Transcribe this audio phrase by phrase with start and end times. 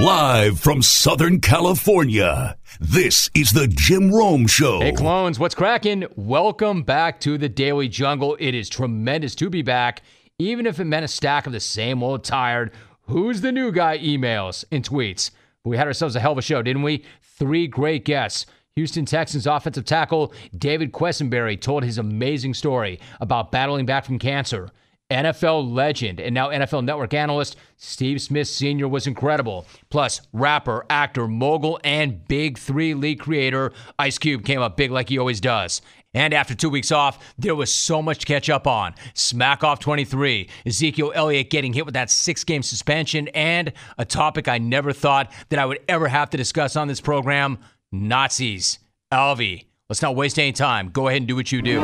[0.00, 4.80] Live from Southern California, this is the Jim Rome Show.
[4.80, 6.06] Hey, clones, what's cracking?
[6.16, 8.34] Welcome back to the Daily Jungle.
[8.40, 10.00] It is tremendous to be back,
[10.38, 12.72] even if it meant a stack of the same old tired,
[13.08, 15.32] who's the new guy emails and tweets.
[15.64, 17.04] We had ourselves a hell of a show, didn't we?
[17.20, 18.46] Three great guests.
[18.76, 24.70] Houston Texans offensive tackle David Quessenberry told his amazing story about battling back from cancer.
[25.10, 28.88] NFL legend and now NFL Network analyst Steve Smith Sr.
[28.88, 29.66] was incredible.
[29.90, 35.08] Plus, rapper, actor, mogul, and Big Three League creator Ice Cube came up big like
[35.08, 35.82] he always does.
[36.12, 38.94] And after two weeks off, there was so much to catch up on.
[39.14, 44.48] Smack off 23, Ezekiel Elliott getting hit with that six game suspension, and a topic
[44.48, 47.58] I never thought that I would ever have to discuss on this program
[47.92, 48.78] Nazis.
[49.12, 50.90] Alvy, let's not waste any time.
[50.90, 51.80] Go ahead and do what you do.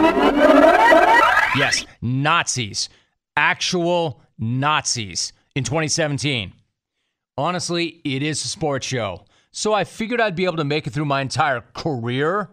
[1.57, 2.89] Yes, Nazis
[3.37, 6.53] actual Nazis in 2017.
[7.39, 9.25] Honestly, it is a sports show.
[9.51, 12.51] So I figured I'd be able to make it through my entire career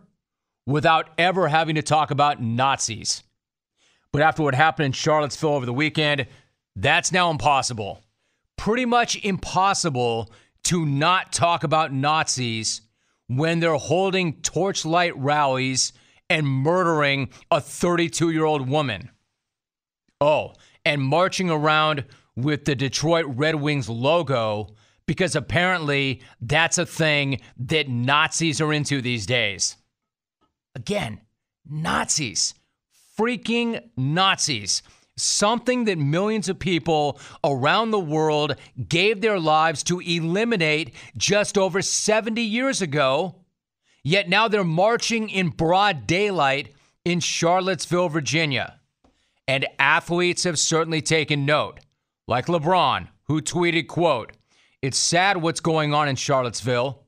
[0.66, 3.23] without ever having to talk about Nazis.
[4.11, 6.28] But after what happened in Charlottesville over the weekend,
[6.76, 8.04] that's now impossible.
[8.58, 10.31] Pretty much impossible
[10.66, 12.81] to not talk about Nazis
[13.28, 15.94] when they're holding torchlight rallies
[16.30, 19.09] and murdering a 32 year old woman.
[20.22, 20.54] Oh,
[20.86, 27.89] and marching around with the Detroit Red Wings logo because apparently that's a thing that
[27.89, 29.78] Nazis are into these days.
[30.76, 31.22] Again,
[31.70, 32.54] Nazis,
[33.17, 34.81] freaking Nazis.
[35.16, 38.56] Something that millions of people around the world
[38.88, 43.36] gave their lives to eliminate just over 70 years ago.
[44.04, 46.73] Yet now they're marching in broad daylight
[47.06, 48.80] in Charlottesville, Virginia.
[49.47, 51.80] And athletes have certainly taken note,
[52.27, 54.31] like LeBron, who tweeted, quote,
[54.81, 57.03] It's sad what's going on in Charlottesville.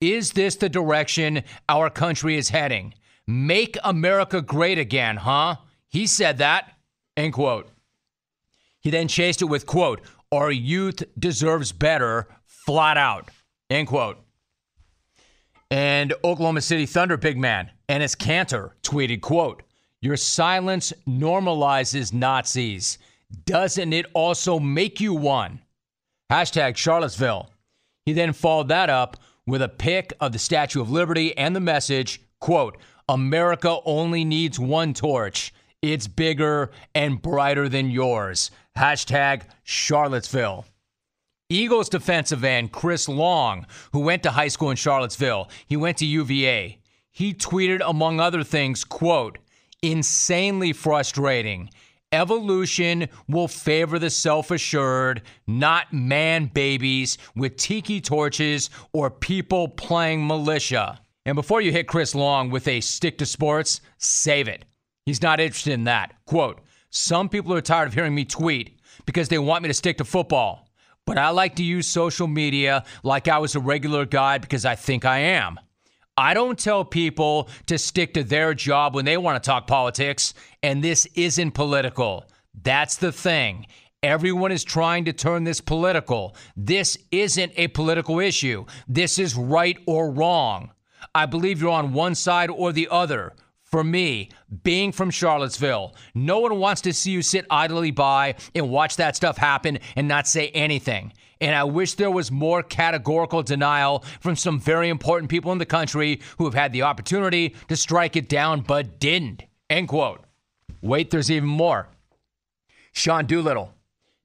[0.00, 2.94] Is this the direction our country is heading?
[3.26, 5.56] Make America great again, huh?
[5.88, 6.72] He said that,
[7.16, 7.70] end quote.
[8.80, 13.30] He then chased it with, quote, Our youth deserves better, flat out,
[13.70, 14.18] end quote.
[15.70, 19.62] And Oklahoma City Thunder big man, Enes Kanter, tweeted, quote,
[20.06, 22.98] your silence normalizes Nazis.
[23.44, 25.58] Doesn't it also make you one?
[26.30, 27.50] Hashtag Charlottesville.
[28.04, 29.16] He then followed that up
[29.48, 32.76] with a pic of the Statue of Liberty and the message, quote,
[33.08, 35.52] America only needs one torch.
[35.82, 38.52] It's bigger and brighter than yours.
[38.78, 40.66] Hashtag Charlottesville.
[41.48, 46.06] Eagles defensive end Chris Long, who went to high school in Charlottesville, he went to
[46.06, 46.78] UVA.
[47.10, 49.38] He tweeted, among other things, quote,
[49.90, 51.70] insanely frustrating.
[52.12, 60.26] Evolution will favor the self assured, not man babies with tiki torches or people playing
[60.26, 61.00] militia.
[61.24, 64.64] And before you hit Chris Long with a stick to sports, save it.
[65.04, 66.14] He's not interested in that.
[66.26, 66.60] Quote
[66.90, 70.04] Some people are tired of hearing me tweet because they want me to stick to
[70.04, 70.68] football.
[71.04, 74.74] But I like to use social media like I was a regular guy because I
[74.74, 75.58] think I am.
[76.16, 80.32] I don't tell people to stick to their job when they want to talk politics,
[80.62, 82.24] and this isn't political.
[82.62, 83.66] That's the thing.
[84.02, 86.34] Everyone is trying to turn this political.
[86.56, 88.64] This isn't a political issue.
[88.88, 90.70] This is right or wrong.
[91.14, 93.34] I believe you're on one side or the other.
[93.76, 94.30] For me,
[94.62, 99.16] being from Charlottesville, no one wants to see you sit idly by and watch that
[99.16, 101.12] stuff happen and not say anything.
[101.42, 105.66] And I wish there was more categorical denial from some very important people in the
[105.66, 109.42] country who have had the opportunity to strike it down but didn't.
[109.68, 110.24] End quote.
[110.80, 111.88] Wait, there's even more.
[112.92, 113.74] Sean Doolittle,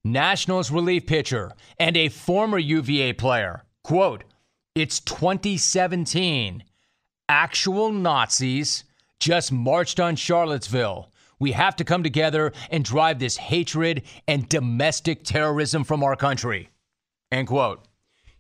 [0.06, 3.66] Nationals relief pitcher and a former UVA player.
[3.84, 4.24] Quote,
[4.76, 6.64] it's 2017.
[7.28, 8.86] Actual Nazis
[9.22, 11.12] just marched on Charlottesville.
[11.40, 16.70] We have to come together and drive this hatred and domestic terrorism from our country.
[17.32, 17.86] End quote.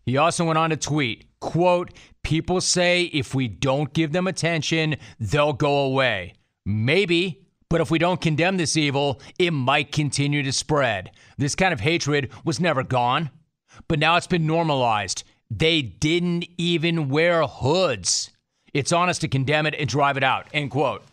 [0.05, 1.93] He also went on to tweet, quote,
[2.23, 6.33] people say if we don't give them attention, they'll go away.
[6.65, 11.11] Maybe, but if we don't condemn this evil, it might continue to spread.
[11.37, 13.29] This kind of hatred was never gone,
[13.87, 15.23] but now it's been normalized.
[15.51, 18.30] They didn't even wear hoods.
[18.73, 20.47] It's honest to condemn it and drive it out.
[20.53, 21.03] End quote.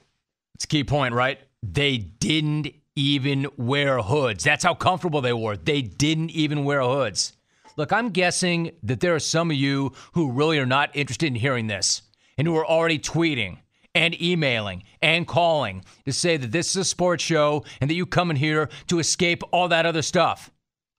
[0.54, 1.38] It's a key point, right?
[1.62, 4.44] They didn't even wear hoods.
[4.44, 5.56] That's how comfortable they were.
[5.56, 7.32] They didn't even wear hoods.
[7.76, 11.36] Look, I'm guessing that there are some of you who really are not interested in
[11.36, 12.02] hearing this
[12.36, 13.58] and who are already tweeting
[13.94, 18.04] and emailing and calling to say that this is a sports show and that you
[18.04, 20.50] come in here to escape all that other stuff.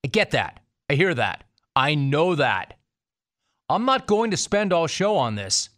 [0.06, 0.62] I get that.
[0.90, 1.44] I hear that.
[1.76, 2.78] I know that.
[3.68, 5.70] I'm not going to spend all show on this,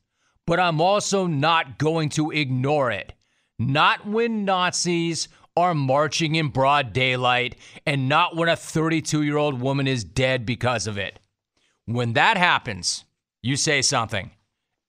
[0.45, 3.13] but I'm also not going to ignore it.
[3.59, 7.55] Not when Nazis are marching in broad daylight,
[7.85, 11.19] and not when a 32 year old woman is dead because of it.
[11.85, 13.03] When that happens,
[13.43, 14.31] you say something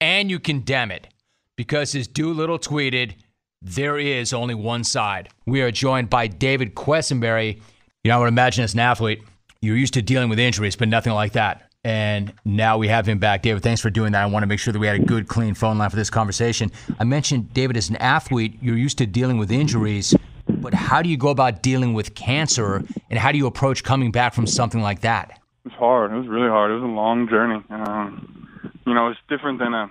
[0.00, 1.08] and you condemn it
[1.56, 3.14] because as Doolittle tweeted,
[3.60, 5.28] there is only one side.
[5.46, 7.60] We are joined by David Quessenberry.
[8.02, 9.22] You know, I would imagine as an athlete,
[9.60, 11.71] you're used to dealing with injuries, but nothing like that.
[11.84, 13.42] And now we have him back.
[13.42, 14.22] David, thanks for doing that.
[14.22, 16.10] I want to make sure that we had a good, clean phone line for this
[16.10, 16.70] conversation.
[17.00, 20.14] I mentioned, David, as an athlete, you're used to dealing with injuries,
[20.46, 24.12] but how do you go about dealing with cancer and how do you approach coming
[24.12, 25.40] back from something like that?
[25.64, 26.12] It was hard.
[26.12, 26.70] It was really hard.
[26.70, 27.64] It was a long journey.
[27.68, 28.48] Um,
[28.86, 29.90] you know, it's different than a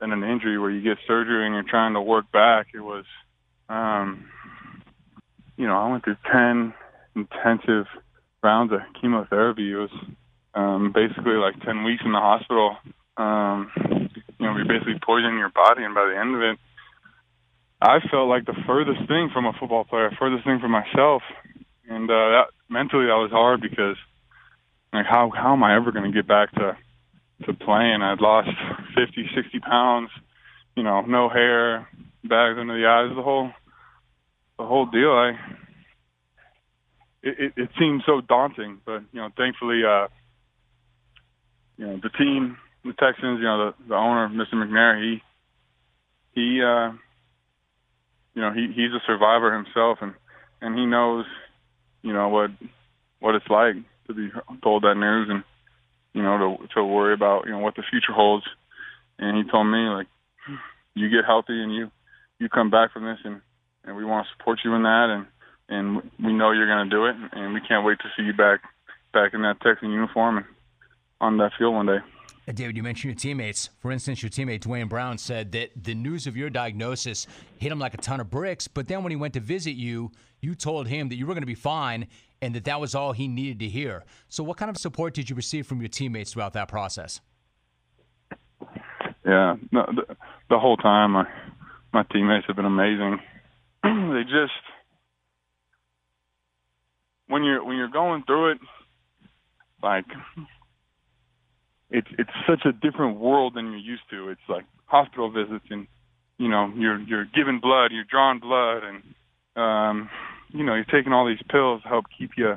[0.00, 2.68] than an injury where you get surgery and you're trying to work back.
[2.74, 3.04] It was,
[3.68, 4.28] um,
[5.56, 6.74] you know, I went through ten
[7.14, 7.86] intensive
[8.42, 9.72] rounds of chemotherapy.
[9.72, 9.90] It was
[10.54, 12.76] um, basically like ten weeks in the hospital.
[13.16, 13.70] Um,
[14.38, 16.58] you know, you're basically poisoning your body, and by the end of it,
[17.80, 21.22] I felt like the furthest thing from a football player, furthest thing from myself,
[21.88, 23.96] and uh, that mentally that was hard because
[24.92, 26.76] like how how am I ever going to get back to
[27.46, 28.00] to playing?
[28.02, 28.48] I'd lost
[28.96, 30.10] 50, 60 pounds,
[30.76, 31.88] you know, no hair,
[32.22, 33.50] bags under the eyes, the whole
[34.58, 35.10] the whole deal.
[35.10, 35.30] I
[37.22, 40.08] it, it, it seemed so daunting, but you know, thankfully, uh,
[41.76, 44.54] you know, the team, the Texans, you know, the the owner, Mr.
[44.54, 45.22] McNair, he
[46.34, 46.92] he uh
[48.34, 50.14] you know he he's a survivor himself and
[50.60, 51.24] and he knows
[52.02, 52.50] you know what
[53.20, 53.76] what it's like
[54.06, 54.30] to be
[54.62, 55.44] told that news and
[56.12, 58.44] you know to to worry about you know what the future holds
[59.18, 60.06] and he told me like
[60.94, 61.90] you get healthy and you
[62.38, 63.40] you come back from this and
[63.84, 65.26] and we want to support you in that and
[65.68, 68.32] and we know you're going to do it and we can't wait to see you
[68.32, 68.60] back
[69.12, 70.46] back in that Texan uniform and
[71.20, 71.98] on that field one day.
[72.46, 73.70] Uh, David, you mentioned your teammates.
[73.78, 77.26] For instance, your teammate Duane Brown said that the news of your diagnosis
[77.58, 78.68] hit him like a ton of bricks.
[78.68, 81.42] But then when he went to visit you, you told him that you were going
[81.42, 82.06] to be fine
[82.42, 84.04] and that that was all he needed to hear.
[84.28, 87.20] So, what kind of support did you receive from your teammates throughout that process?
[89.24, 90.16] Yeah, no, the,
[90.50, 91.24] the whole time, my
[91.94, 93.20] my teammates have been amazing.
[93.82, 94.52] they just
[97.28, 98.58] when you're when you're going through it,
[99.82, 100.04] like
[101.94, 104.28] it's it's such a different world than you're used to.
[104.28, 105.86] It's like hospital visits and
[106.38, 109.02] you know you're you're given blood, you're drawing blood, and
[109.54, 110.10] um,
[110.50, 112.56] you know you're taking all these pills to help keep you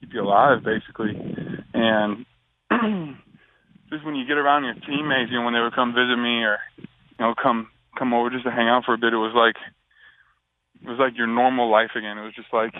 [0.00, 1.14] keep you alive, basically.
[1.72, 2.26] And
[3.90, 6.42] just when you get around your teammates, you know when they would come visit me
[6.42, 9.34] or you know come come over just to hang out for a bit, it was
[9.38, 9.56] like
[10.82, 12.18] it was like your normal life again.
[12.18, 12.74] It was just like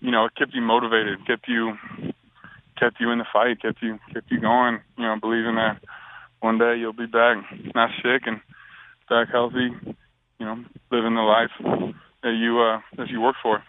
[0.00, 1.74] you know it kept you motivated, kept you
[2.78, 4.80] kept you in the fight, kept you kept you going.
[4.96, 5.80] You know, believing that
[6.40, 7.38] one day you'll be back,
[7.74, 8.40] not sick and
[9.08, 9.70] back healthy.
[10.38, 13.62] You know, living the life that you uh, that you work for.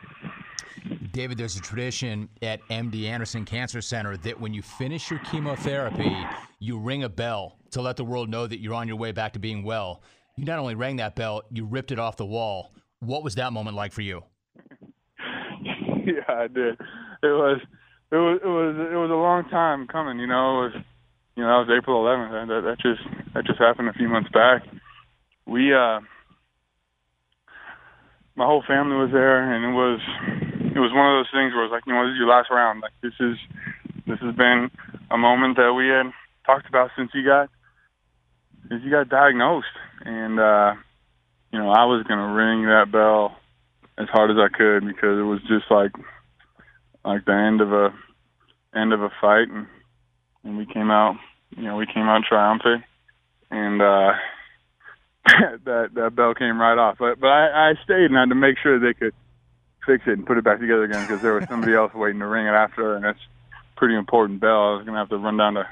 [1.12, 6.14] David, there's a tradition at MD Anderson Cancer Center that when you finish your chemotherapy,
[6.60, 9.34] you ring a bell to let the world know that you're on your way back
[9.34, 10.02] to being well.
[10.36, 12.74] You not only rang that bell, you ripped it off the wall.
[13.00, 14.24] What was that moment like for you?
[16.06, 16.76] yeah, I did.
[17.24, 17.62] It was
[18.12, 20.20] it was it was it was a long time coming.
[20.20, 20.84] You know, it was
[21.36, 23.02] you know that was April 11th, and that, that just
[23.34, 24.64] that just happened a few months back.
[25.46, 26.00] We uh,
[28.36, 30.00] my whole family was there, and it was
[30.76, 32.30] it was one of those things where it was like, you know, this is your
[32.30, 32.82] last round.
[32.82, 33.38] Like this is
[34.06, 34.70] this has been
[35.10, 36.12] a moment that we had
[36.46, 37.50] talked about since you got
[38.70, 40.76] since you got diagnosed, and uh,
[41.52, 43.36] you know, I was gonna ring that bell
[43.98, 45.92] as hard as I could because it was just like
[47.06, 47.94] like the end of a
[48.76, 49.68] end of a fight, and
[50.44, 51.16] and we came out,
[51.56, 52.84] you know, we came out triumphant,
[53.52, 54.14] and uh,
[55.66, 56.98] that that bell came right off.
[57.00, 59.14] But but I, I stayed and I had to make sure they could
[59.86, 62.28] fix it and put it back together again because there was somebody else waiting to
[62.28, 63.20] ring it after, and that's
[63.76, 64.74] pretty important bell.
[64.74, 65.68] I was gonna have to run down to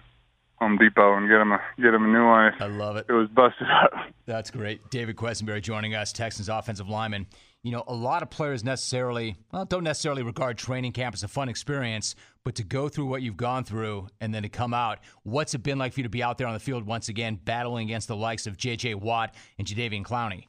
[0.57, 2.53] Home Depot and get him a get him a new one.
[2.59, 3.05] I love it.
[3.09, 3.91] It was busted up.
[4.25, 4.89] That's great.
[4.89, 7.27] David Quessenberry joining us, Texans offensive lineman
[7.63, 11.29] you know, a lot of players necessarily, well, don't necessarily regard training camp as a
[11.29, 14.99] fun experience, but to go through what you've gone through and then to come out,
[15.23, 17.39] what's it been like for you to be out there on the field once again,
[17.43, 18.95] battling against the likes of J.J.
[18.95, 20.47] Watt and Jadeveon Clowney?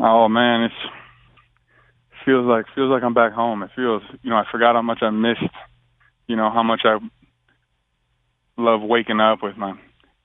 [0.00, 0.74] Oh man, it's
[2.24, 3.62] feels like feels like I'm back home.
[3.62, 5.42] It feels, you know, I forgot how much I missed,
[6.28, 6.98] you know, how much I
[8.56, 9.74] love waking up with my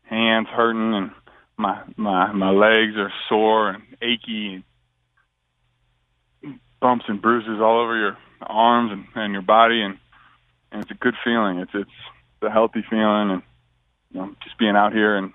[0.03, 1.11] hands hurting and
[1.57, 4.63] my my my legs are sore and achy and
[6.79, 9.97] bumps and bruises all over your arms and, and your body, and,
[10.71, 11.59] and it's a good feeling.
[11.59, 11.89] It's it's
[12.41, 13.41] the healthy feeling and
[14.11, 15.33] you know just being out here and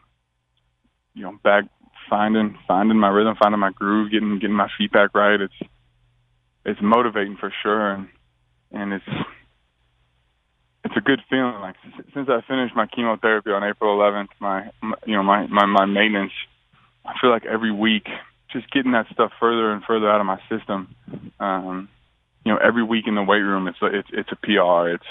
[1.15, 1.65] you know back
[2.09, 5.41] finding finding my rhythm, finding my groove, getting getting my feet back right.
[5.41, 5.71] It's
[6.65, 8.09] it's motivating for sure, and
[8.73, 9.27] and it's
[10.85, 11.55] it's a good feeling.
[11.61, 11.77] Like
[12.15, 15.87] since I finished my chemotherapy on April 11th, my, my you know my my my
[15.87, 16.33] maintenance,
[17.05, 18.07] I feel like every week
[18.53, 20.95] just getting that stuff further and further out of my system.
[21.39, 21.89] Um,
[22.45, 24.95] you know, every week in the weight room, it's it's it's a PR.
[24.95, 25.05] It's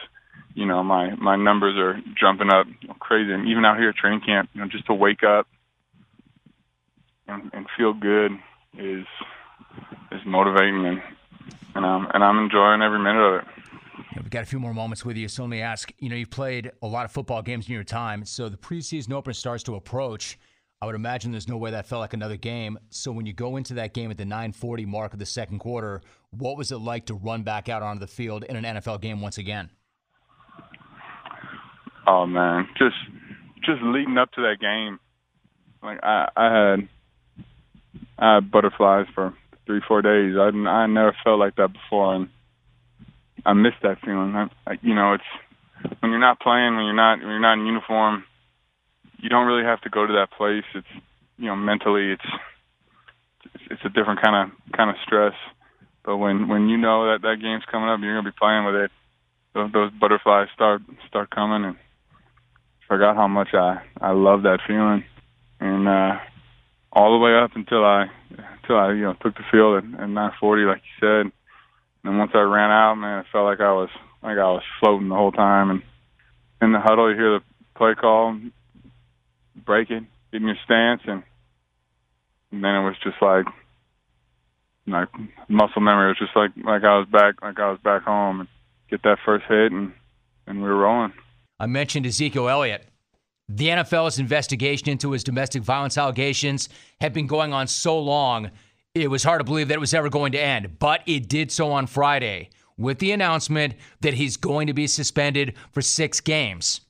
[0.54, 3.90] you know my my numbers are jumping up you know, crazy, and even out here
[3.90, 5.48] at training camp, you know, just to wake up
[7.28, 8.32] and, and feel good
[8.78, 9.06] is
[10.12, 11.02] is motivating, and
[11.76, 13.48] and I'm and I'm enjoying every minute of it.
[14.16, 15.92] We've got a few more moments with you, so let me ask.
[16.00, 19.14] You know, you've played a lot of football games in your time, so the preseason
[19.14, 20.38] opener starts to approach.
[20.82, 22.80] I would imagine there's no way that felt like another game.
[22.90, 26.02] So when you go into that game at the 9:40 mark of the second quarter,
[26.32, 29.20] what was it like to run back out onto the field in an NFL game
[29.20, 29.72] once again?
[32.08, 32.96] Oh man, just
[33.66, 35.00] just leading up to that game,
[35.84, 36.90] like I, I had
[38.18, 39.34] I had butterflies for
[39.66, 40.38] three four days.
[40.38, 42.30] I I never felt like that before, and
[43.46, 44.34] I miss that feeling.
[44.34, 47.60] I, I, you know, it's when you're not playing, when you're not when you're not
[47.60, 48.24] in uniform
[49.22, 50.64] you don't really have to go to that place.
[50.74, 50.88] It's
[51.38, 52.30] you know mentally it's
[53.70, 55.34] it's a different kind of kind of stress.
[56.04, 58.76] But when when you know that that game's coming up, you're gonna be playing with
[58.76, 58.92] it.
[59.54, 61.76] Those, those butterflies start start coming, and
[62.88, 65.04] forgot how much I I love that feeling,
[65.60, 66.20] and uh,
[66.92, 68.08] all the way up until I
[68.62, 71.32] until I you know took the field at, at 9:40, like you said.
[72.02, 73.90] And once I ran out, man, it felt like I was
[74.24, 75.70] like I was floating the whole time.
[75.70, 75.82] And
[76.62, 77.46] in the huddle, you hear the
[77.76, 78.40] play call,
[79.66, 81.24] breaking, getting your stance, and,
[82.52, 83.46] and then it was just like
[84.88, 85.10] like
[85.48, 86.12] muscle memory.
[86.12, 88.50] It was just like like I was back like I was back home and
[88.90, 89.94] get that first hit and
[90.48, 91.14] and we were rolling.
[91.60, 92.88] I mentioned Ezekiel Elliott.
[93.48, 96.70] The NFL's investigation into his domestic violence allegations
[97.02, 98.52] had been going on so long,
[98.94, 100.78] it was hard to believe that it was ever going to end.
[100.78, 105.56] But it did so on Friday with the announcement that he's going to be suspended
[105.72, 106.82] for six games.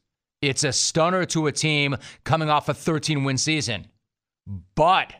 [0.41, 3.87] It's a stunner to a team coming off a 13 win season.
[4.75, 5.13] But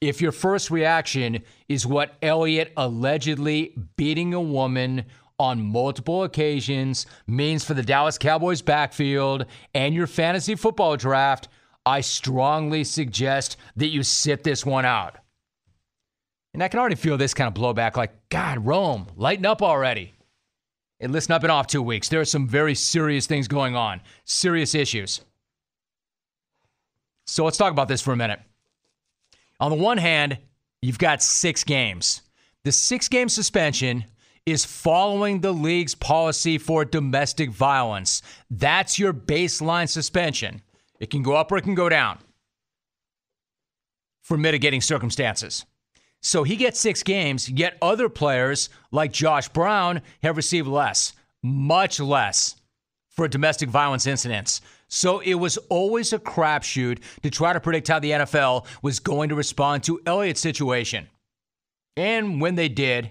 [0.00, 5.04] if your first reaction is what Elliott allegedly beating a woman
[5.38, 11.48] on multiple occasions means for the Dallas Cowboys backfield and your fantasy football draft,
[11.84, 15.16] I strongly suggest that you sit this one out.
[16.54, 20.14] And I can already feel this kind of blowback like, God, Rome, lighten up already.
[21.00, 22.08] And listen, I've been off two weeks.
[22.08, 25.20] There are some very serious things going on, serious issues.
[27.26, 28.40] So let's talk about this for a minute.
[29.60, 30.38] On the one hand,
[30.82, 32.22] you've got six games.
[32.64, 34.04] The six game suspension
[34.46, 38.22] is following the league's policy for domestic violence.
[38.50, 40.62] That's your baseline suspension.
[41.00, 42.18] It can go up or it can go down
[44.22, 45.64] for mitigating circumstances.
[46.20, 52.00] So he gets six games, yet other players like Josh Brown have received less, much
[52.00, 52.56] less
[53.08, 54.60] for domestic violence incidents.
[54.88, 59.28] So it was always a crapshoot to try to predict how the NFL was going
[59.28, 61.08] to respond to Elliott's situation.
[61.96, 63.10] And when they did,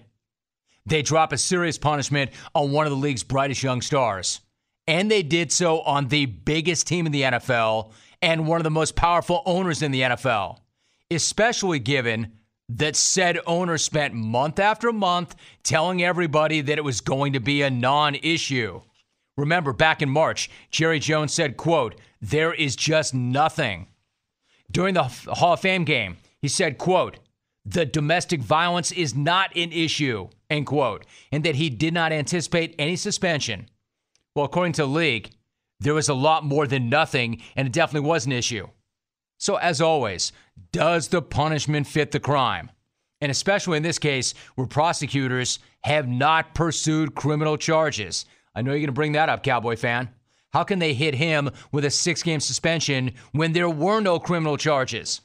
[0.85, 4.39] they drop a serious punishment on one of the league's brightest young stars.
[4.87, 8.71] And they did so on the biggest team in the NFL and one of the
[8.71, 10.59] most powerful owners in the NFL,
[11.11, 12.36] especially given
[12.69, 17.61] that said owner spent month after month telling everybody that it was going to be
[17.61, 18.81] a non-issue.
[19.37, 23.87] Remember back in March, Jerry Jones said, quote, "There is just nothing."
[24.71, 27.19] During the Hall of Fame game, he said, quote,
[27.63, 31.05] "The domestic violence is not an issue." End quote.
[31.31, 33.69] And that he did not anticipate any suspension.
[34.35, 35.31] Well, according to league,
[35.79, 38.67] there was a lot more than nothing, and it definitely was an issue.
[39.37, 40.31] So, as always,
[40.71, 42.71] does the punishment fit the crime?
[43.21, 48.25] And especially in this case, where prosecutors have not pursued criminal charges.
[48.53, 50.09] I know you're going to bring that up, Cowboy fan.
[50.51, 54.57] How can they hit him with a six game suspension when there were no criminal
[54.57, 55.21] charges?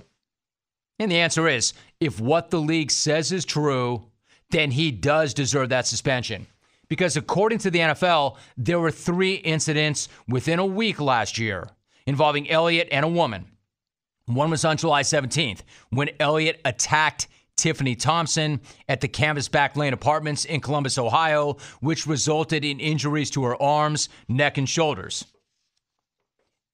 [0.99, 4.07] And the answer is if what the league says is true,
[4.51, 6.47] then he does deserve that suspension.
[6.89, 11.71] Because according to the NFL, there were three incidents within a week last year
[12.07, 13.47] involving Elliott and a woman.
[14.27, 15.61] One was on July 17th
[15.91, 22.65] when Elliott attacked Tiffany Thompson at the Canvasback Lane Apartments in Columbus, Ohio, which resulted
[22.65, 25.25] in injuries to her arms, neck, and shoulders.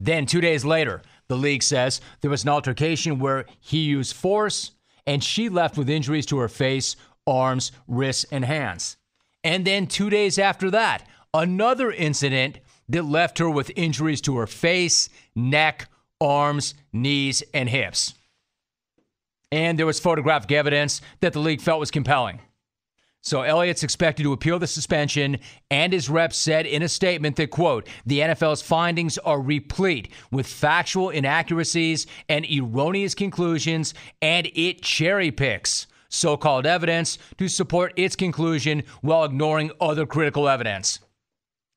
[0.01, 4.73] Then, two days later, the league says there was an altercation where he used force
[5.07, 6.95] and she left with injuries to her face,
[7.27, 8.97] arms, wrists, and hands.
[9.43, 14.47] And then, two days after that, another incident that left her with injuries to her
[14.47, 15.89] face, neck,
[16.21, 18.15] arms, knees, and hips.
[19.51, 22.41] And there was photographic evidence that the league felt was compelling.
[23.21, 25.39] So Elliott's expected to appeal the suspension,
[25.71, 30.47] and his rep said in a statement that, quote, the NFL's findings are replete with
[30.47, 38.17] factual inaccuracies and erroneous conclusions, and it cherry picks so called evidence to support its
[38.17, 41.01] conclusion while ignoring other critical evidence.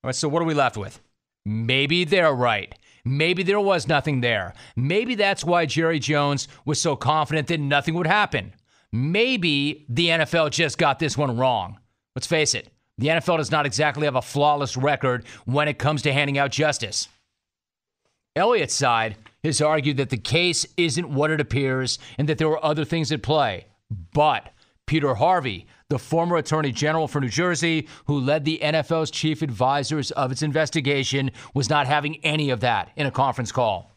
[0.04, 1.02] All right, so what are we left with?
[1.46, 2.74] Maybe they're right.
[3.04, 4.54] Maybe there was nothing there.
[4.76, 8.54] Maybe that's why Jerry Jones was so confident that nothing would happen.
[8.92, 11.80] Maybe the NFL just got this one wrong.
[12.16, 16.02] Let's face it, the NFL does not exactly have a flawless record when it comes
[16.04, 17.08] to handing out justice.
[18.36, 22.64] Elliott's side has argued that the case isn't what it appears and that there were
[22.64, 23.66] other things at play.
[24.14, 24.50] But
[24.92, 30.12] Peter Harvey, the former attorney general for New Jersey, who led the NFL's chief advisors
[30.12, 33.96] of its investigation, was not having any of that in a conference call.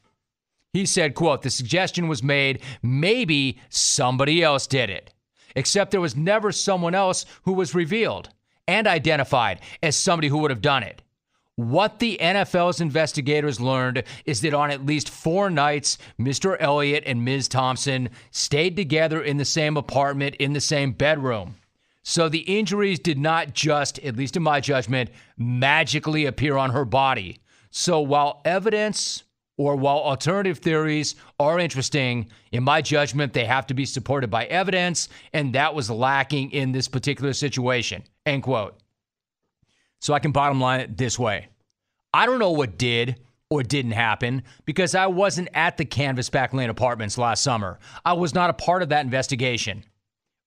[0.72, 5.12] He said, quote, the suggestion was made maybe somebody else did it.
[5.56, 8.28] Except there was never someone else who was revealed
[8.68, 11.02] and identified as somebody who would have done it.
[11.56, 16.56] What the NFL's investigators learned is that on at least four nights, Mr.
[16.58, 17.46] Elliott and Ms.
[17.46, 21.54] Thompson stayed together in the same apartment, in the same bedroom.
[22.02, 26.84] So the injuries did not just, at least in my judgment, magically appear on her
[26.84, 27.38] body.
[27.70, 29.23] So while evidence
[29.56, 34.46] or while alternative theories are interesting, in my judgment, they have to be supported by
[34.46, 38.02] evidence, and that was lacking in this particular situation.
[38.26, 38.78] End quote.
[40.04, 41.49] So I can bottom line it this way
[42.12, 46.68] I don't know what did or didn't happen because I wasn't at the Canvasback Lane
[46.68, 47.78] apartments last summer.
[48.04, 49.82] I was not a part of that investigation.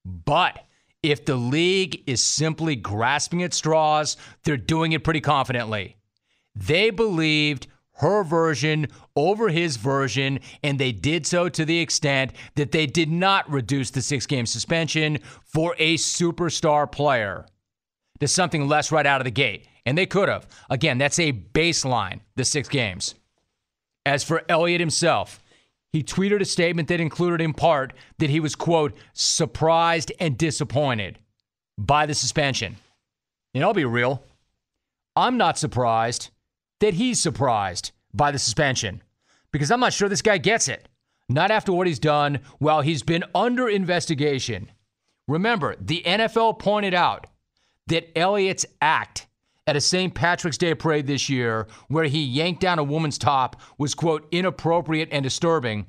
[0.06, 0.60] But
[1.02, 5.98] if the league is simply grasping at straws, they're doing it pretty confidently.
[6.54, 8.86] They believed her version
[9.16, 13.90] over his version, and they did so to the extent that they did not reduce
[13.90, 17.48] the six game suspension for a superstar player
[18.20, 19.68] to something less right out of the gate.
[19.86, 20.48] And they could have.
[20.70, 23.16] Again, that's a baseline, the six games.
[24.06, 25.42] As for Elliott himself,
[25.94, 31.18] he tweeted a statement that included in part that he was, quote, surprised and disappointed
[31.78, 32.78] by the suspension.
[33.54, 34.24] And I'll be real,
[35.16, 36.30] I'm not surprised
[36.80, 39.02] that he's surprised by the suspension
[39.52, 40.88] because I'm not sure this guy gets it.
[41.30, 44.72] Not after what he's done while he's been under investigation.
[45.28, 47.28] Remember, the NFL pointed out
[47.88, 49.28] that Elliott's act
[49.66, 50.14] at a St.
[50.14, 55.10] Patrick's Day parade this year, where he yanked down a woman's top, was, quote, inappropriate
[55.12, 55.86] and disturbing,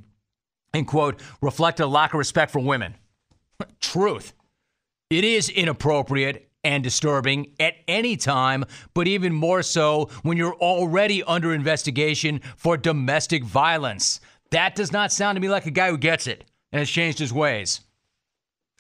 [0.75, 2.97] and, quote, reflected a lack of respect for women.
[3.81, 4.33] Truth.
[5.11, 11.23] It is inappropriate and disturbing at any time, but even more so when you're already
[11.23, 14.21] under investigation for domestic violence.
[14.51, 17.19] That does not sound to me like a guy who gets it and has changed
[17.19, 17.81] his ways.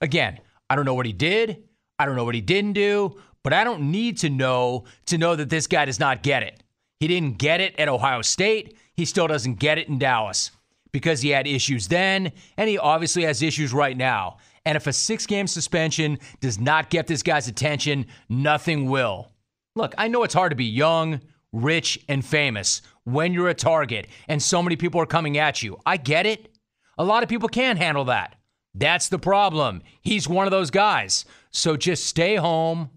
[0.00, 1.67] Again, I don't know what he did.
[1.98, 5.36] I don't know what he didn't do, but I don't need to know to know
[5.36, 6.62] that this guy does not get it.
[7.00, 8.76] He didn't get it at Ohio State.
[8.94, 10.50] He still doesn't get it in Dallas
[10.92, 14.38] because he had issues then, and he obviously has issues right now.
[14.64, 19.32] And if a six game suspension does not get this guy's attention, nothing will.
[19.76, 21.20] Look, I know it's hard to be young,
[21.52, 25.78] rich, and famous when you're a target and so many people are coming at you.
[25.86, 26.54] I get it.
[26.98, 28.34] A lot of people can't handle that.
[28.74, 29.82] That's the problem.
[30.00, 31.24] He's one of those guys.
[31.50, 32.90] So just stay home.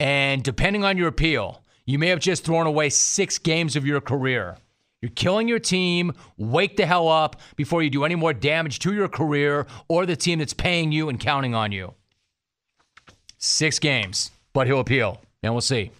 [0.00, 4.00] And depending on your appeal, you may have just thrown away six games of your
[4.00, 4.56] career.
[5.00, 6.12] You're killing your team.
[6.38, 10.16] Wake the hell up before you do any more damage to your career or the
[10.16, 11.94] team that's paying you and counting on you.
[13.36, 15.90] Six games, but he'll appeal, and we'll see.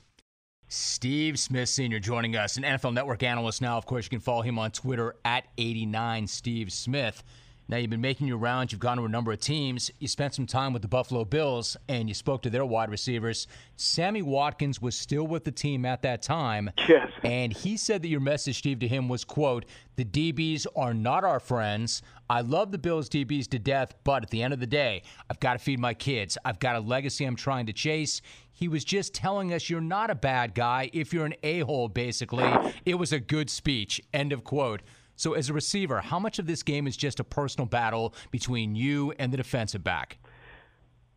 [0.68, 2.00] Steve Smith Sr.
[2.00, 3.76] joining us, an NFL Network analyst now.
[3.76, 7.22] Of course, you can follow him on Twitter at 89 Steve Smith.
[7.66, 9.90] Now, you've been making your rounds, you've gone to a number of teams.
[9.98, 13.46] You spent some time with the Buffalo Bills and you spoke to their wide receivers.
[13.76, 16.70] Sammy Watkins was still with the team at that time.
[16.86, 17.10] Yes.
[17.24, 19.64] And he said that your message, Steve, to him was, quote,
[19.96, 22.02] the DBs are not our friends.
[22.28, 25.40] I love the Bills DBs to death, but at the end of the day, I've
[25.40, 26.36] got to feed my kids.
[26.44, 28.20] I've got a legacy I'm trying to chase.
[28.52, 31.88] He was just telling us you're not a bad guy if you're an a hole,
[31.88, 32.52] basically.
[32.84, 34.00] It was a good speech.
[34.12, 34.82] End of quote.
[35.16, 38.74] So, as a receiver, how much of this game is just a personal battle between
[38.74, 40.18] you and the defensive back?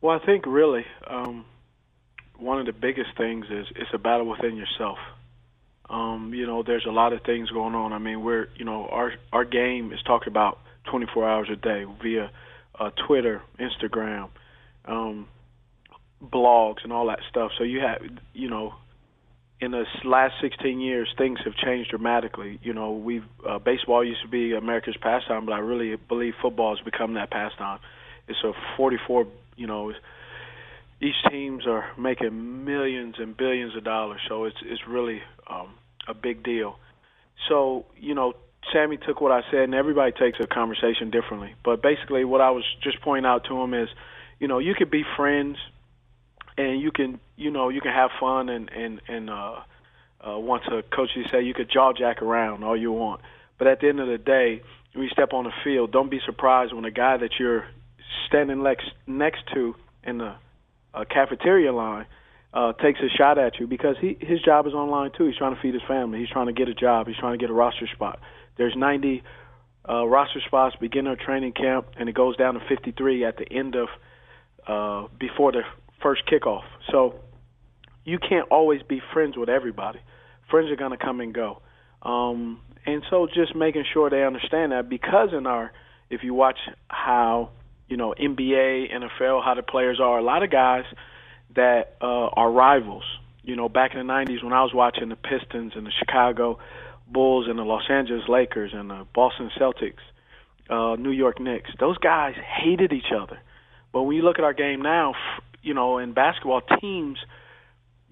[0.01, 1.45] Well, I think really um,
[2.38, 4.99] one of the biggest things is it's a battle within yourself.
[5.89, 7.93] Um, you know, there's a lot of things going on.
[7.93, 11.86] I mean, we're you know our our game is talked about 24 hours a day
[12.01, 12.31] via
[12.79, 14.29] uh, Twitter, Instagram,
[14.86, 15.27] um,
[16.23, 17.51] blogs, and all that stuff.
[17.57, 18.01] So you have
[18.33, 18.75] you know
[19.60, 22.60] in the last 16 years, things have changed dramatically.
[22.62, 26.76] You know, we've uh, baseball used to be America's pastime, but I really believe football
[26.76, 27.80] has become that pastime.
[28.28, 29.93] It's a 44, you know,
[31.02, 35.70] each teams are making millions and billions of dollars, so it's it's really um,
[36.08, 36.78] a big deal.
[37.48, 38.34] So, you know,
[38.74, 41.56] Sammy took what I said, and everybody takes a conversation differently.
[41.63, 43.89] But basically, what I was just pointing out to him is,
[44.39, 45.58] you know, you could be friends,
[46.58, 49.62] and you can, you know, you can have fun, and and and uh,
[50.28, 53.22] uh, once a coach you say you could jaw jack around all you want.
[53.58, 54.62] But at the end of the day,
[54.93, 57.65] when you step on the field, don't be surprised when a guy that you're
[58.28, 60.36] standing next next to in the
[60.93, 62.06] uh, cafeteria line
[62.54, 65.26] uh, takes a shot at you because he his job is on line too.
[65.26, 66.20] He's trying to feed his family.
[66.20, 67.08] He's trying to get a job.
[67.08, 68.20] He's trying to get a roster spot.
[68.58, 69.22] There's 90
[69.88, 73.52] uh, roster spots beginning of training camp, and it goes down to 53 at the
[73.52, 73.89] end of
[74.65, 75.62] uh, before the
[76.01, 76.63] first kickoff.
[76.91, 77.15] So
[78.05, 79.99] you can't always be friends with everybody.
[80.49, 81.62] Friends are going to come and go.
[82.01, 85.73] Um, and so just making sure they understand that because in our,
[86.10, 86.57] if you watch
[86.88, 87.49] how,
[87.89, 90.86] you know, NBA, NFL, how the players are, a lot of guys
[91.55, 93.03] that uh, are rivals.
[93.43, 96.60] You know, back in the 90s when I was watching the Pistons and the Chicago
[97.07, 100.03] Bulls and the Los Angeles Lakers and the Boston Celtics,
[100.69, 101.69] uh, New York Knicks.
[101.79, 103.39] Those guys hated each other.
[103.93, 105.13] But when you look at our game now,
[105.62, 107.17] you know, in basketball, teams,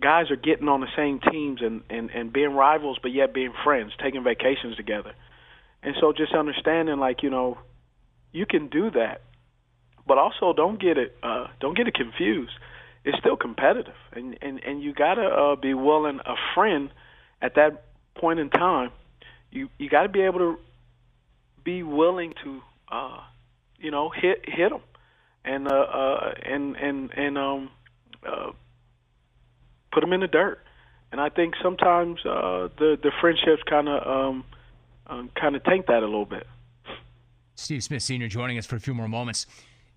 [0.01, 3.53] guys are getting on the same teams and, and, and being rivals, but yet being
[3.63, 5.13] friends, taking vacations together.
[5.81, 7.58] And so just understanding, like, you know,
[8.31, 9.21] you can do that,
[10.05, 12.51] but also don't get it, uh, don't get it confused.
[13.05, 16.19] It's still competitive, and and and you gotta uh, be willing.
[16.25, 16.89] A friend
[17.39, 17.84] at that
[18.15, 18.89] point in time,
[19.51, 20.58] you you got to be able to
[21.63, 23.19] be willing to, uh,
[23.77, 24.81] you know, hit hit them,
[25.45, 27.69] and uh, uh, and and and um,
[28.27, 28.51] uh,
[29.93, 30.60] put them in the dirt.
[31.12, 34.43] And I think sometimes uh, the the friendships kind of um,
[35.08, 36.47] um, kind of tank that a little bit.
[37.55, 38.27] Steve Smith Sr.
[38.27, 39.45] joining us for a few more moments.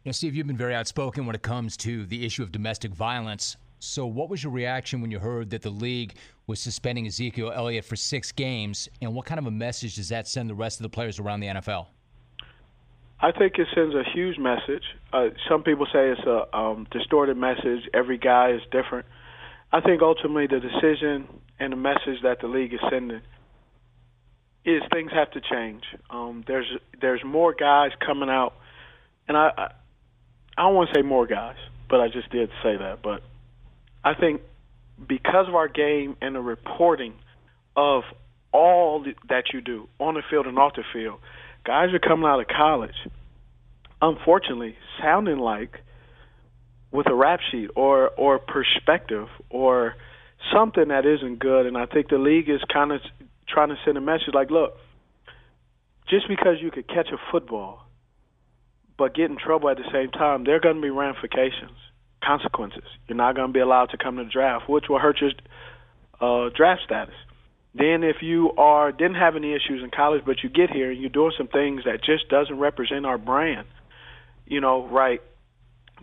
[0.04, 2.92] You know, Steve, you've been very outspoken when it comes to the issue of domestic
[2.92, 3.56] violence.
[3.80, 6.14] So, what was your reaction when you heard that the league
[6.46, 8.88] was suspending Ezekiel Elliott for six games?
[9.02, 11.40] And what kind of a message does that send the rest of the players around
[11.40, 11.86] the NFL?
[13.20, 14.84] I think it sends a huge message.
[15.12, 17.88] Uh, some people say it's a um, distorted message.
[17.92, 19.06] Every guy is different.
[19.72, 21.26] I think ultimately the decision
[21.58, 23.20] and the message that the league is sending
[24.64, 25.82] is things have to change.
[26.10, 28.54] Um, there's there's more guys coming out,
[29.26, 29.64] and I I,
[30.56, 31.56] I don't want to say more guys,
[31.88, 33.00] but I just did say that.
[33.02, 33.22] But
[34.04, 34.42] I think
[35.06, 37.14] because of our game and the reporting
[37.76, 38.02] of
[38.52, 41.20] all that you do on the field and off the field,
[41.68, 42.94] guys are coming out of college,
[44.00, 45.76] unfortunately, sounding like
[46.90, 49.94] with a rap sheet or or perspective or
[50.50, 51.66] something that isn't good.
[51.66, 53.02] And I think the league is kind of
[53.46, 54.78] trying to send a message like, look,
[56.08, 57.80] just because you could catch a football
[58.96, 61.76] but get in trouble at the same time, there are going to be ramifications
[62.24, 62.88] consequences.
[63.06, 65.32] You're not going to be allowed to come to the draft, which will hurt your
[66.18, 67.14] uh, draft status.
[67.78, 71.00] Then, if you are didn't have any issues in college, but you get here and
[71.00, 73.66] you're doing some things that just doesn't represent our brand,
[74.46, 75.22] you know, right?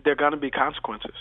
[0.02, 1.14] There are going to be consequences,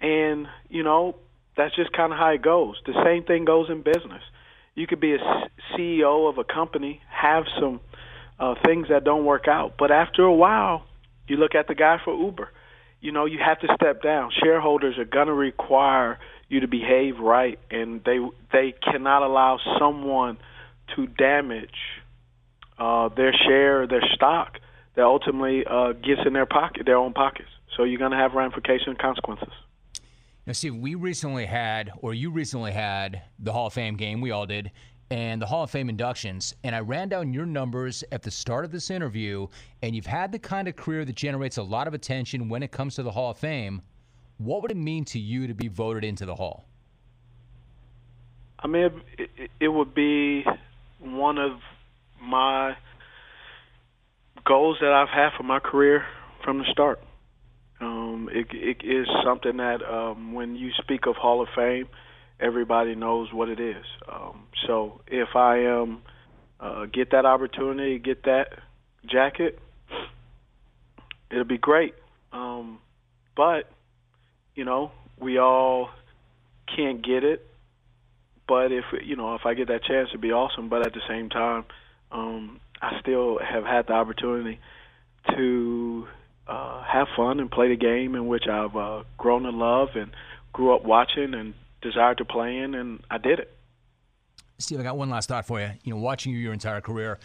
[0.00, 1.16] and you know
[1.56, 2.76] that's just kind of how it goes.
[2.86, 4.22] The same thing goes in business.
[4.74, 5.18] You could be a
[5.74, 7.80] CEO of a company, have some
[8.38, 10.84] uh, things that don't work out, but after a while,
[11.28, 12.50] you look at the guy for Uber
[13.00, 14.30] you know, you have to step down.
[14.42, 16.18] Shareholders are going to require
[16.50, 18.18] you to behave right, and they
[18.52, 20.36] they cannot allow someone
[20.96, 21.70] to damage
[22.78, 24.58] uh, their share, their stock,
[24.96, 27.48] that ultimately uh, gets in their pocket, their own pockets.
[27.76, 29.52] So you're going to have ramifications and consequences.
[30.46, 34.20] Now, Steve, we recently had, or you recently had, the Hall of Fame game.
[34.20, 34.72] We all did
[35.10, 38.64] and the Hall of Fame inductions, and I ran down your numbers at the start
[38.64, 39.48] of this interview,
[39.82, 42.70] and you've had the kind of career that generates a lot of attention when it
[42.70, 43.82] comes to the Hall of Fame.
[44.40, 46.64] What would it mean to you to be voted into the Hall?
[48.58, 50.44] I mean, it, it would be
[50.98, 51.52] one of
[52.22, 52.76] my
[54.44, 56.04] goals that I've had for my career
[56.44, 57.00] from the start.
[57.80, 61.88] Um, it, it is something that um, when you speak of Hall of Fame–
[62.40, 63.84] everybody knows what it is.
[64.10, 66.02] Um, so if I am
[66.58, 68.58] uh, get that opportunity, get that
[69.06, 69.58] jacket,
[71.30, 71.94] it'll be great.
[72.32, 72.78] Um,
[73.36, 73.70] but
[74.60, 75.88] you know, we all
[76.76, 77.46] can't get it.
[78.46, 80.68] But if you know, if I get that chance, it'd be awesome.
[80.68, 81.64] But at the same time,
[82.12, 84.60] um, I still have had the opportunity
[85.34, 86.06] to
[86.46, 90.10] uh, have fun and play the game in which I've uh, grown to love and
[90.52, 93.56] grew up watching and desired to play in, and I did it.
[94.58, 95.70] Steve, I got one last thought for you.
[95.84, 97.18] You know, watching you your entire career,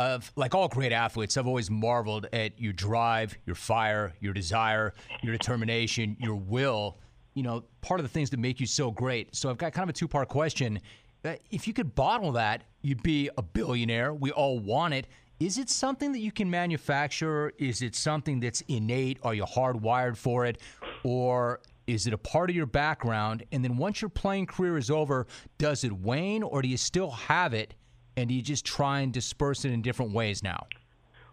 [0.00, 4.94] of like all great athletes, I've always marveled at your drive, your fire, your desire,
[5.22, 6.96] your determination, your will.
[7.34, 9.36] You know, part of the things that make you so great.
[9.36, 10.80] So I've got kind of a two part question.
[11.22, 14.14] Uh, if you could bottle that, you'd be a billionaire.
[14.14, 15.06] We all want it.
[15.38, 17.52] Is it something that you can manufacture?
[17.58, 19.18] Is it something that's innate?
[19.22, 20.60] Are you hardwired for it?
[21.04, 23.44] Or is it a part of your background?
[23.52, 25.26] And then once your playing career is over,
[25.58, 27.74] does it wane or do you still have it
[28.20, 30.66] and you just try and disperse it in different ways now?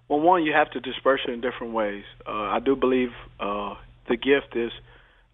[0.08, 2.06] Well, one, you have to disperse it in different ways.
[2.26, 3.76] Uh, I do believe uh,
[4.08, 4.72] the gift is,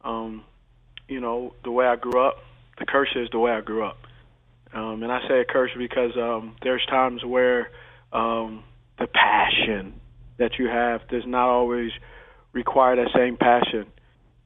[0.04, 0.44] um,
[1.08, 2.38] you know, the way I grew up.
[2.80, 3.98] The curse is the way I grew up.
[4.74, 7.70] Um, and I say a curse because um, there's times where
[8.12, 8.64] um,
[8.98, 10.00] the passion
[10.38, 11.92] that you have does not always
[12.54, 13.86] require that same passion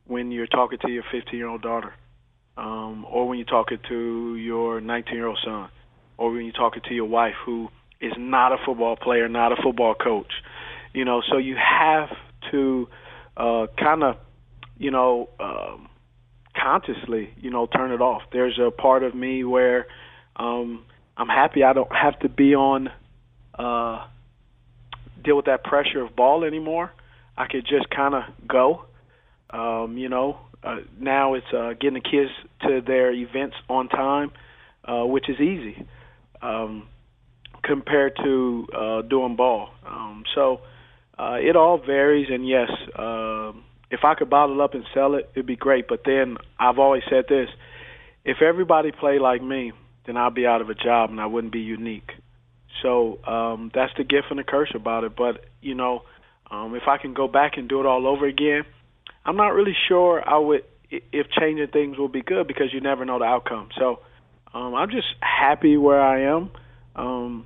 [0.06, 1.94] when you're talking to your 15 year old daughter,
[2.58, 5.70] um, or when you're talking to your 19 year old son,
[6.18, 7.70] or when you're talking to your wife who
[8.02, 10.32] is not a football player, not a football coach.
[10.94, 12.10] You know, so you have
[12.52, 12.88] to
[13.36, 14.18] uh, kind of,
[14.78, 15.90] you know, um,
[16.56, 18.24] consciously, you know, turn it off.
[18.32, 19.88] There's a part of me where
[20.36, 22.90] um, I'm happy I don't have to be on
[23.58, 24.08] uh,
[25.24, 26.92] deal with that pressure of ball anymore.
[27.38, 28.86] I could just kind of go.
[29.50, 32.32] Um, you know, uh, now it's uh, getting the kids
[32.64, 34.32] to their events on time,
[34.84, 35.88] uh, which is easy
[36.42, 36.88] um,
[37.64, 39.70] compared to uh, doing ball.
[39.86, 40.62] Um, so
[41.18, 43.52] uh, it all varies, and yes, uh,
[43.90, 45.88] if I could bottle up and sell it, it'd be great.
[45.88, 47.50] But then I've always said this:
[48.26, 49.72] if everybody played like me,
[50.06, 52.12] then I'd be out of a job and I wouldn't be unique.
[52.82, 55.16] So um, that's the gift and the curse about it.
[55.16, 56.04] But you know,
[56.50, 58.64] um, if I can go back and do it all over again,
[59.26, 63.04] I'm not really sure I would if changing things will be good because you never
[63.04, 63.70] know the outcome.
[63.78, 64.00] So
[64.54, 66.52] um, I'm just happy where I am,
[66.96, 67.46] um,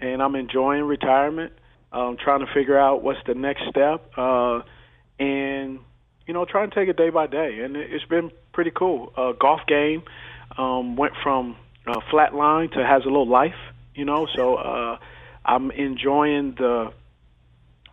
[0.00, 1.52] and I'm enjoying retirement.
[1.92, 4.62] I'm trying to figure out what's the next step, uh,
[5.18, 5.78] and
[6.26, 7.60] you know, trying to take it day by day.
[7.60, 9.12] And it's been pretty cool.
[9.16, 10.02] Uh, golf game
[10.56, 13.54] um, went from uh, flat line to has a little life
[13.94, 14.26] you know.
[14.34, 14.98] So uh,
[15.44, 16.92] I'm enjoying the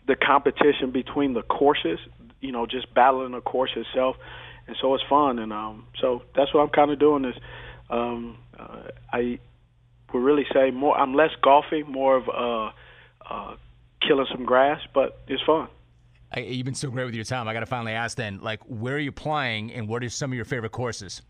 [0.08, 2.00] the competition between the courses,
[2.42, 4.18] you know, just battling the course itself,
[4.68, 5.40] and so it's fun.
[5.40, 7.26] And um, so that's what I'm kind of doing.
[7.26, 7.36] Is
[7.92, 9.40] um, uh, I
[10.14, 10.98] would really say more.
[10.98, 12.72] I'm less golfing, more of uh,
[13.30, 13.56] uh,
[14.06, 15.68] killing some grass, but it's fun.
[16.34, 17.48] I, you've been so great with your time.
[17.48, 20.32] I got to finally ask then, like, where are you playing, and what are some
[20.32, 21.22] of your favorite courses?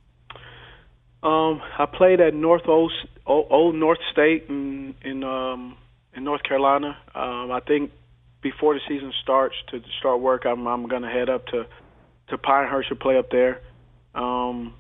[1.24, 2.92] Um, I played at North Old,
[3.26, 5.78] Old North State in in um,
[6.16, 6.98] in North Carolina.
[7.14, 7.92] Um, I think
[8.42, 11.68] before the season starts to start work, I'm I'm gonna head up to
[12.30, 13.62] to Pinehurst to play up there.
[14.16, 14.74] Um,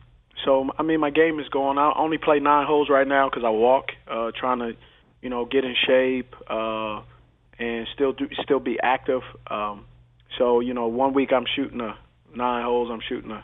[0.45, 1.77] so I mean, my game is going.
[1.77, 4.73] I only play nine holes right now because I walk, uh, trying to,
[5.21, 7.01] you know, get in shape uh,
[7.59, 9.21] and still do still be active.
[9.49, 9.85] Um,
[10.37, 11.97] so you know, one week I'm shooting a
[12.35, 12.89] nine holes.
[12.91, 13.43] I'm shooting a